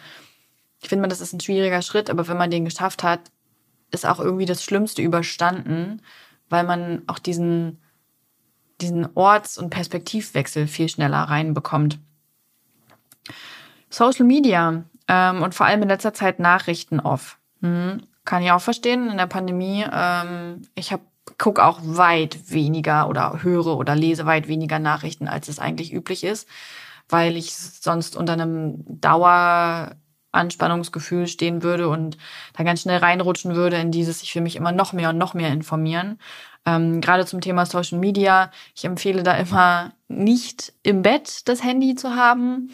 Ich 0.82 0.90
finde, 0.90 1.08
das 1.08 1.22
ist 1.22 1.34
ein 1.34 1.40
schwieriger 1.40 1.82
Schritt, 1.82 2.10
aber 2.10 2.28
wenn 2.28 2.38
man 2.38 2.52
den 2.52 2.66
geschafft 2.66 3.04
hat, 3.04 3.20
ist 3.92 4.06
auch 4.06 4.20
irgendwie 4.20 4.46
das 4.46 4.64
Schlimmste 4.64 5.02
überstanden, 5.02 6.02
weil 6.50 6.64
man 6.64 7.04
auch 7.08 7.20
diesen, 7.20 7.82
diesen 8.82 9.08
Orts- 9.16 9.58
und 9.58 9.70
Perspektivwechsel 9.70 10.68
viel 10.68 10.90
schneller 10.90 11.20
reinbekommt. 11.20 12.00
Social 13.92 14.26
Media 14.26 14.84
ähm, 15.08 15.44
und 15.44 15.54
vor 15.54 15.68
allem 15.68 15.84
in 15.84 15.90
letzter 15.90 16.14
Zeit 16.14 16.40
Nachrichten 16.40 17.00
off. 17.00 17.38
Hm, 17.62 18.02
kann 18.26 18.44
ich 18.44 18.52
auch 18.52 18.62
verstehen 18.62 19.10
in 19.10 19.18
der 19.18 19.28
Pandemie. 19.28 19.86
Ähm, 19.92 20.64
ich 20.76 20.92
habe 20.92 21.04
gucke 21.38 21.64
auch 21.64 21.80
weit 21.84 22.52
weniger 22.52 23.08
oder 23.10 23.44
höre 23.44 23.78
oder 23.78 23.96
lese 23.96 24.26
weit 24.26 24.48
weniger 24.48 24.80
Nachrichten, 24.80 25.28
als 25.28 25.48
es 25.48 25.60
eigentlich 25.60 25.94
üblich 25.94 26.24
ist, 26.24 26.50
weil 27.10 27.38
ich 27.38 27.56
sonst 27.56 28.16
unter 28.16 28.34
einem 28.34 28.84
Daueranspannungsgefühl 28.88 31.28
stehen 31.28 31.62
würde 31.64 31.90
und 31.90 32.18
da 32.54 32.64
ganz 32.64 32.82
schnell 32.82 32.98
reinrutschen 33.00 33.56
würde 33.56 33.78
in 33.78 33.92
dieses, 33.92 34.24
ich 34.24 34.34
will 34.36 34.42
mich 34.42 34.56
immer 34.56 34.72
noch 34.72 34.94
mehr 34.94 35.10
und 35.10 35.18
noch 35.18 35.34
mehr 35.34 35.52
informieren. 35.52 36.20
Ähm, 36.66 37.02
gerade 37.02 37.26
zum 37.26 37.42
Thema 37.42 37.66
Social 37.66 37.98
Media, 37.98 38.52
ich 38.76 38.86
empfehle 38.86 39.24
da 39.24 39.34
immer 39.34 39.94
nicht 40.08 40.74
im 40.84 41.02
Bett 41.02 41.48
das 41.48 41.64
Handy 41.64 41.96
zu 41.96 42.16
haben, 42.16 42.70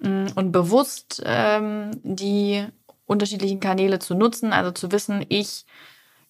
und 0.00 0.52
bewusst 0.52 1.22
ähm, 1.24 1.90
die 2.02 2.66
unterschiedlichen 3.06 3.60
Kanäle 3.60 3.98
zu 3.98 4.14
nutzen, 4.14 4.52
also 4.52 4.70
zu 4.72 4.92
wissen, 4.92 5.24
ich 5.28 5.64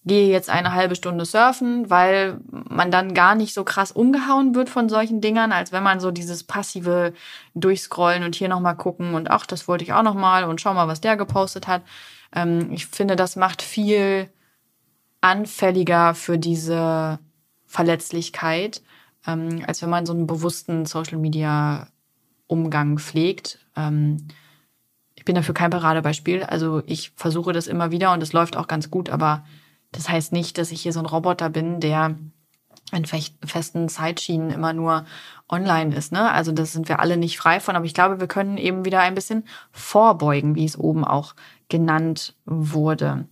gehe 0.06 0.28
jetzt 0.28 0.48
eine 0.48 0.72
halbe 0.72 0.94
Stunde 0.94 1.24
surfen, 1.24 1.90
weil 1.90 2.38
man 2.50 2.92
dann 2.92 3.12
gar 3.12 3.34
nicht 3.34 3.52
so 3.52 3.64
krass 3.64 3.90
umgehauen 3.90 4.54
wird 4.54 4.70
von 4.70 4.88
solchen 4.88 5.20
Dingern, 5.20 5.50
als 5.50 5.72
wenn 5.72 5.82
man 5.82 5.98
so 5.98 6.12
dieses 6.12 6.44
passive 6.44 7.12
Durchscrollen 7.54 8.22
und 8.22 8.36
hier 8.36 8.48
nochmal 8.48 8.76
gucken 8.76 9.14
und 9.14 9.30
ach, 9.30 9.46
das 9.46 9.66
wollte 9.66 9.82
ich 9.82 9.92
auch 9.92 10.04
nochmal 10.04 10.44
und 10.44 10.60
schau 10.60 10.74
mal, 10.74 10.86
was 10.86 11.00
der 11.00 11.16
gepostet 11.16 11.66
hat. 11.66 11.82
Ähm, 12.32 12.70
ich 12.72 12.86
finde, 12.86 13.16
das 13.16 13.34
macht 13.34 13.62
viel 13.62 14.30
anfälliger 15.20 16.14
für 16.14 16.38
diese 16.38 17.18
Verletzlichkeit, 17.66 18.82
ähm, 19.26 19.64
als 19.66 19.82
wenn 19.82 19.90
man 19.90 20.06
so 20.06 20.12
einen 20.12 20.28
bewussten 20.28 20.86
Social 20.86 21.18
Media 21.18 21.88
Umgang 22.46 22.98
pflegt. 22.98 23.58
Ähm, 23.76 24.28
ich 25.14 25.24
bin 25.24 25.34
dafür 25.34 25.54
kein 25.54 25.70
Paradebeispiel. 25.70 26.42
Also 26.44 26.82
ich 26.86 27.12
versuche 27.16 27.52
das 27.52 27.66
immer 27.66 27.90
wieder 27.90 28.12
und 28.12 28.22
es 28.22 28.32
läuft 28.32 28.56
auch 28.56 28.68
ganz 28.68 28.90
gut, 28.90 29.10
aber 29.10 29.44
das 29.92 30.08
heißt 30.08 30.32
nicht, 30.32 30.58
dass 30.58 30.72
ich 30.72 30.82
hier 30.82 30.92
so 30.92 31.00
ein 31.00 31.06
Roboter 31.06 31.48
bin, 31.50 31.80
der 31.80 32.16
in 32.92 33.04
festen 33.04 33.88
Zeitschienen 33.88 34.50
immer 34.50 34.72
nur 34.72 35.06
online 35.48 35.94
ist. 35.94 36.12
Ne? 36.12 36.30
Also 36.30 36.52
das 36.52 36.72
sind 36.72 36.88
wir 36.88 37.00
alle 37.00 37.16
nicht 37.16 37.38
frei 37.38 37.58
von, 37.58 37.74
aber 37.74 37.84
ich 37.84 37.94
glaube, 37.94 38.20
wir 38.20 38.28
können 38.28 38.58
eben 38.58 38.84
wieder 38.84 39.00
ein 39.00 39.14
bisschen 39.14 39.44
vorbeugen, 39.72 40.54
wie 40.54 40.64
es 40.64 40.78
oben 40.78 41.04
auch 41.04 41.34
genannt 41.68 42.36
wurde. 42.44 43.26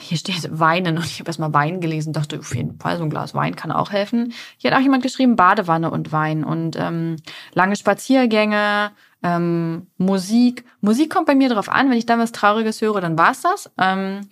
Hier 0.00 0.18
steht 0.18 0.48
Weinen 0.58 0.96
und 0.96 1.04
ich 1.04 1.20
habe 1.20 1.28
erstmal 1.28 1.52
Wein 1.54 1.80
gelesen, 1.80 2.12
dachte 2.12 2.38
auf 2.38 2.54
jeden 2.54 2.78
Fall, 2.78 2.96
so 2.96 3.04
ein 3.04 3.10
Glas 3.10 3.34
Wein 3.34 3.56
kann 3.56 3.72
auch 3.72 3.92
helfen. 3.92 4.32
Hier 4.56 4.70
hat 4.70 4.78
auch 4.78 4.82
jemand 4.82 5.02
geschrieben, 5.02 5.36
Badewanne 5.36 5.90
und 5.90 6.12
Wein 6.12 6.44
und 6.44 6.76
ähm, 6.76 7.16
lange 7.54 7.76
Spaziergänge, 7.76 8.92
ähm, 9.22 9.86
Musik. 9.98 10.64
Musik 10.80 11.12
kommt 11.12 11.26
bei 11.26 11.34
mir 11.34 11.48
drauf 11.48 11.68
an, 11.68 11.90
wenn 11.90 11.98
ich 11.98 12.06
dann 12.06 12.18
was 12.18 12.32
Trauriges 12.32 12.80
höre, 12.80 13.00
dann 13.00 13.18
war's 13.18 13.42
das. 13.42 13.70
Ähm, 13.78 14.28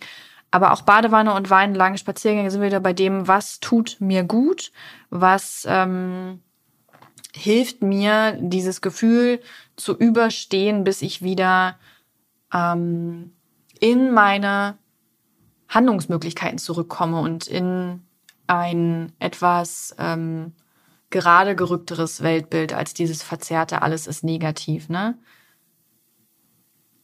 aber 0.50 0.72
auch 0.72 0.82
Badewanne 0.82 1.34
und 1.34 1.50
Wein, 1.50 1.74
lange 1.74 1.98
Spaziergänge 1.98 2.50
sind 2.50 2.62
wieder 2.62 2.80
bei 2.80 2.94
dem, 2.94 3.28
was 3.28 3.60
tut 3.60 3.96
mir 4.00 4.24
gut, 4.24 4.72
was 5.10 5.66
ähm, 5.68 6.40
hilft 7.34 7.82
mir, 7.82 8.38
dieses 8.40 8.80
Gefühl 8.80 9.40
zu 9.76 9.96
überstehen, 9.96 10.84
bis 10.84 11.02
ich 11.02 11.22
wieder 11.22 11.76
ähm, 12.52 13.32
in 13.80 14.12
meine 14.12 14.78
Handlungsmöglichkeiten 15.68 16.58
zurückkomme 16.58 17.20
und 17.20 17.46
in 17.46 18.02
ein 18.46 19.12
etwas 19.18 19.94
ähm, 19.98 20.52
gerade 21.10 21.54
gerückteres 21.56 22.22
Weltbild 22.22 22.72
als 22.72 22.94
dieses 22.94 23.22
verzerrte, 23.22 23.82
alles 23.82 24.06
ist 24.06 24.24
negativ, 24.24 24.88
ne? 24.88 25.18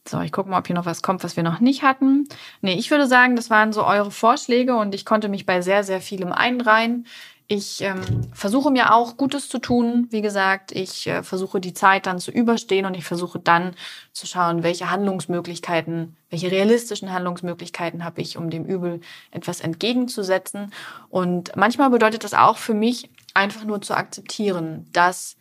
So, 0.06 0.20
ich 0.20 0.32
gucke 0.32 0.50
mal, 0.50 0.58
ob 0.58 0.66
hier 0.66 0.76
noch 0.76 0.84
was 0.84 1.00
kommt, 1.00 1.24
was 1.24 1.36
wir 1.36 1.42
noch 1.42 1.60
nicht 1.60 1.82
hatten. 1.82 2.28
Nee, 2.60 2.74
ich 2.74 2.90
würde 2.90 3.06
sagen, 3.06 3.36
das 3.36 3.48
waren 3.48 3.72
so 3.72 3.86
eure 3.86 4.10
Vorschläge 4.10 4.76
und 4.76 4.94
ich 4.94 5.06
konnte 5.06 5.30
mich 5.30 5.46
bei 5.46 5.62
sehr, 5.62 5.82
sehr 5.82 6.02
vielem 6.02 6.30
einreihen. 6.30 7.06
Ich 7.46 7.82
ähm, 7.82 8.00
versuche 8.32 8.70
mir 8.70 8.94
auch 8.94 9.18
Gutes 9.18 9.50
zu 9.50 9.58
tun. 9.58 10.06
Wie 10.08 10.22
gesagt, 10.22 10.72
ich 10.72 11.06
äh, 11.06 11.22
versuche 11.22 11.60
die 11.60 11.74
Zeit 11.74 12.06
dann 12.06 12.18
zu 12.18 12.30
überstehen 12.30 12.86
und 12.86 12.94
ich 12.94 13.04
versuche 13.04 13.38
dann 13.38 13.74
zu 14.12 14.26
schauen, 14.26 14.62
welche 14.62 14.90
Handlungsmöglichkeiten, 14.90 16.16
welche 16.30 16.50
realistischen 16.50 17.12
Handlungsmöglichkeiten 17.12 18.02
habe 18.02 18.22
ich, 18.22 18.38
um 18.38 18.48
dem 18.48 18.64
Übel 18.64 19.02
etwas 19.30 19.60
entgegenzusetzen. 19.60 20.72
Und 21.10 21.54
manchmal 21.54 21.90
bedeutet 21.90 22.24
das 22.24 22.32
auch 22.32 22.56
für 22.56 22.72
mich, 22.72 23.10
einfach 23.34 23.64
nur 23.64 23.82
zu 23.82 23.94
akzeptieren, 23.94 24.88
dass 24.92 25.36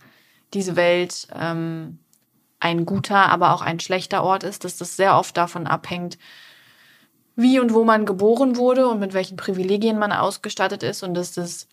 diese 0.54 0.76
Welt 0.76 1.28
ähm, 1.34 2.00
ein 2.60 2.86
guter, 2.86 3.30
aber 3.30 3.54
auch 3.54 3.62
ein 3.62 3.80
schlechter 3.80 4.24
Ort 4.24 4.44
ist, 4.44 4.66
dass 4.66 4.78
das 4.78 4.98
sehr 4.98 5.18
oft 5.18 5.38
davon 5.38 5.68
abhängt, 5.68 6.18
wie 7.36 7.60
und 7.60 7.74
wo 7.74 7.84
man 7.86 8.06
geboren 8.06 8.58
wurde 8.58 8.88
und 8.88 9.00
mit 9.00 9.14
welchen 9.14 9.38
Privilegien 9.38 9.98
man 9.98 10.12
ausgestattet 10.12 10.84
ist 10.84 11.02
und 11.02 11.14
dass 11.14 11.34
das 11.34 11.68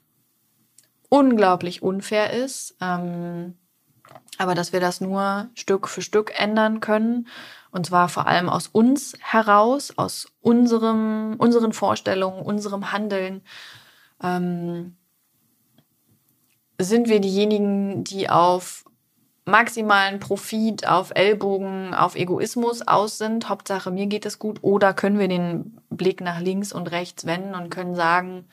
unglaublich 1.11 1.83
unfair 1.83 2.33
ist. 2.33 2.77
Ähm, 2.81 3.59
aber 4.39 4.55
dass 4.55 4.73
wir 4.73 4.81
das 4.81 5.03
nur 5.03 5.51
Stück 5.55 5.87
für 5.87 6.01
Stück 6.01 6.33
ändern 6.41 6.81
können. 6.81 7.29
Und 7.71 7.87
zwar 7.87 8.09
vor 8.09 8.27
allem 8.27 8.49
aus 8.49 8.69
uns 8.69 9.15
heraus, 9.21 9.93
aus 9.97 10.33
unserem, 10.41 11.35
unseren 11.37 11.75
Vorstellungen, 11.75 12.43
unserem 12.43 12.91
Handeln. 12.91 13.43
Ähm, 14.23 14.97
sind 16.79 17.09
wir 17.09 17.21
diejenigen, 17.21 18.03
die 18.03 18.31
auf 18.31 18.85
maximalen 19.45 20.21
Profit, 20.21 20.87
auf 20.87 21.13
Ellbogen, 21.15 21.95
auf 21.95 22.15
Egoismus 22.15 22.83
aus 22.83 23.19
sind. 23.19 23.49
Hauptsache, 23.49 23.91
mir 23.91 24.07
geht 24.07 24.27
es 24.27 24.39
gut. 24.39 24.61
Oder 24.63 24.95
können 24.95 25.19
wir 25.19 25.29
den 25.29 25.81
Blick 25.91 26.21
nach 26.21 26.41
links 26.41 26.73
und 26.73 26.91
rechts 26.91 27.27
wenden 27.27 27.55
und 27.55 27.71
können 27.71 27.95
sagen, 27.95 28.47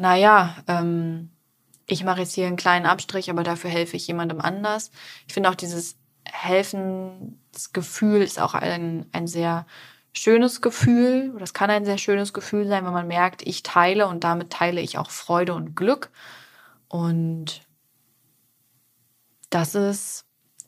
naja, 0.00 0.56
ähm, 0.68 1.30
ich 1.86 2.04
mache 2.04 2.20
jetzt 2.20 2.34
hier 2.34 2.46
einen 2.46 2.56
kleinen 2.56 2.86
Abstrich, 2.86 3.30
aber 3.30 3.42
dafür 3.42 3.70
helfe 3.70 3.96
ich 3.96 4.06
jemandem 4.06 4.40
anders. 4.40 4.90
Ich 5.26 5.34
finde 5.34 5.50
auch 5.50 5.54
dieses 5.54 5.96
Helfensgefühl 6.24 8.22
ist 8.22 8.40
auch 8.40 8.54
ein, 8.54 9.06
ein 9.12 9.26
sehr 9.26 9.66
schönes 10.12 10.60
Gefühl. 10.60 11.36
Es 11.40 11.54
kann 11.54 11.70
ein 11.70 11.84
sehr 11.84 11.98
schönes 11.98 12.32
Gefühl 12.32 12.66
sein, 12.66 12.84
wenn 12.84 12.92
man 12.92 13.08
merkt, 13.08 13.46
ich 13.46 13.62
teile 13.62 14.06
und 14.06 14.24
damit 14.24 14.50
teile 14.50 14.80
ich 14.80 14.98
auch 14.98 15.10
Freude 15.10 15.54
und 15.54 15.74
Glück. 15.74 16.10
Und 16.88 17.62
das 19.50 19.74
ist 19.74 20.26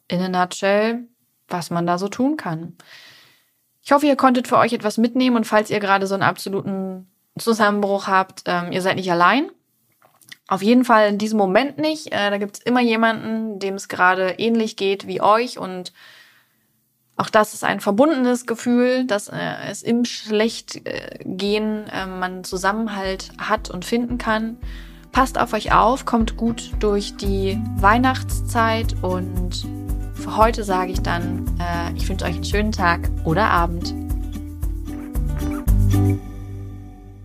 in 0.09 0.21
a 0.21 0.29
nutshell, 0.29 1.09
was 1.49 1.71
man 1.71 1.87
da 1.87 1.99
so 1.99 2.09
tun 2.09 2.37
kann. 2.37 2.77
Ich 3.83 3.93
hoffe, 3.93 4.07
ihr 4.07 4.17
konntet 4.17 4.49
für 4.49 4.57
euch 4.57 4.73
etwas 4.73 4.99
mitnehmen 4.99 5.37
und 5.37 5.47
falls 5.47 5.71
ihr 5.71 5.81
gerade 5.81 6.07
so 6.07 6.15
einen 6.15 6.23
absoluten 6.23 7.07
Zusammenbruch 7.39 8.07
habt, 8.07 8.43
ähm, 8.47 8.73
ihr 8.73 8.83
seid 8.83 8.97
nicht 8.97 9.11
allein. 9.11 9.51
Auf 10.47 10.63
jeden 10.63 10.85
Fall 10.85 11.09
in 11.09 11.19
diesem 11.19 11.39
Moment 11.39 11.79
nicht. 11.79 12.13
Äh, 12.13 12.31
da 12.31 12.39
gibt 12.39 12.59
es 12.59 12.63
immer 12.63 12.81
jemanden, 12.81 13.59
dem 13.59 13.75
es 13.75 13.89
gerade 13.89 14.35
ähnlich 14.39 14.77
geht 14.77 15.07
wie 15.07 15.21
euch 15.21 15.59
und 15.59 15.93
auch 17.17 17.31
das 17.31 17.55
ist 17.55 17.63
ein 17.63 17.81
verbundenes 17.81 18.45
Gefühl, 18.45 19.07
dass 19.07 19.29
äh, 19.29 19.39
es 19.71 19.83
im 19.83 20.05
Schlechtgehen 20.05 21.87
äh, 21.89 22.07
man 22.07 22.43
Zusammenhalt 22.43 23.31
hat 23.39 23.71
und 23.71 23.85
finden 23.85 24.19
kann. 24.19 24.59
Passt 25.13 25.39
auf 25.39 25.53
euch 25.53 25.73
auf, 25.73 26.07
kommt 26.07 26.37
gut 26.37 26.73
durch 26.81 27.17
die 27.17 27.61
Weihnachtszeit 27.77 28.97
und 29.03 29.65
für 30.15 30.37
heute 30.37 30.65
sage 30.65 30.91
ich 30.91 31.03
dann, 31.03 31.47
äh, 31.61 31.97
ich 31.97 32.09
wünsche 32.09 32.25
euch 32.25 32.35
einen 32.35 32.45
schönen 32.45 32.73
Tag 32.73 33.09
oder 33.25 33.49
Abend. 33.49 33.95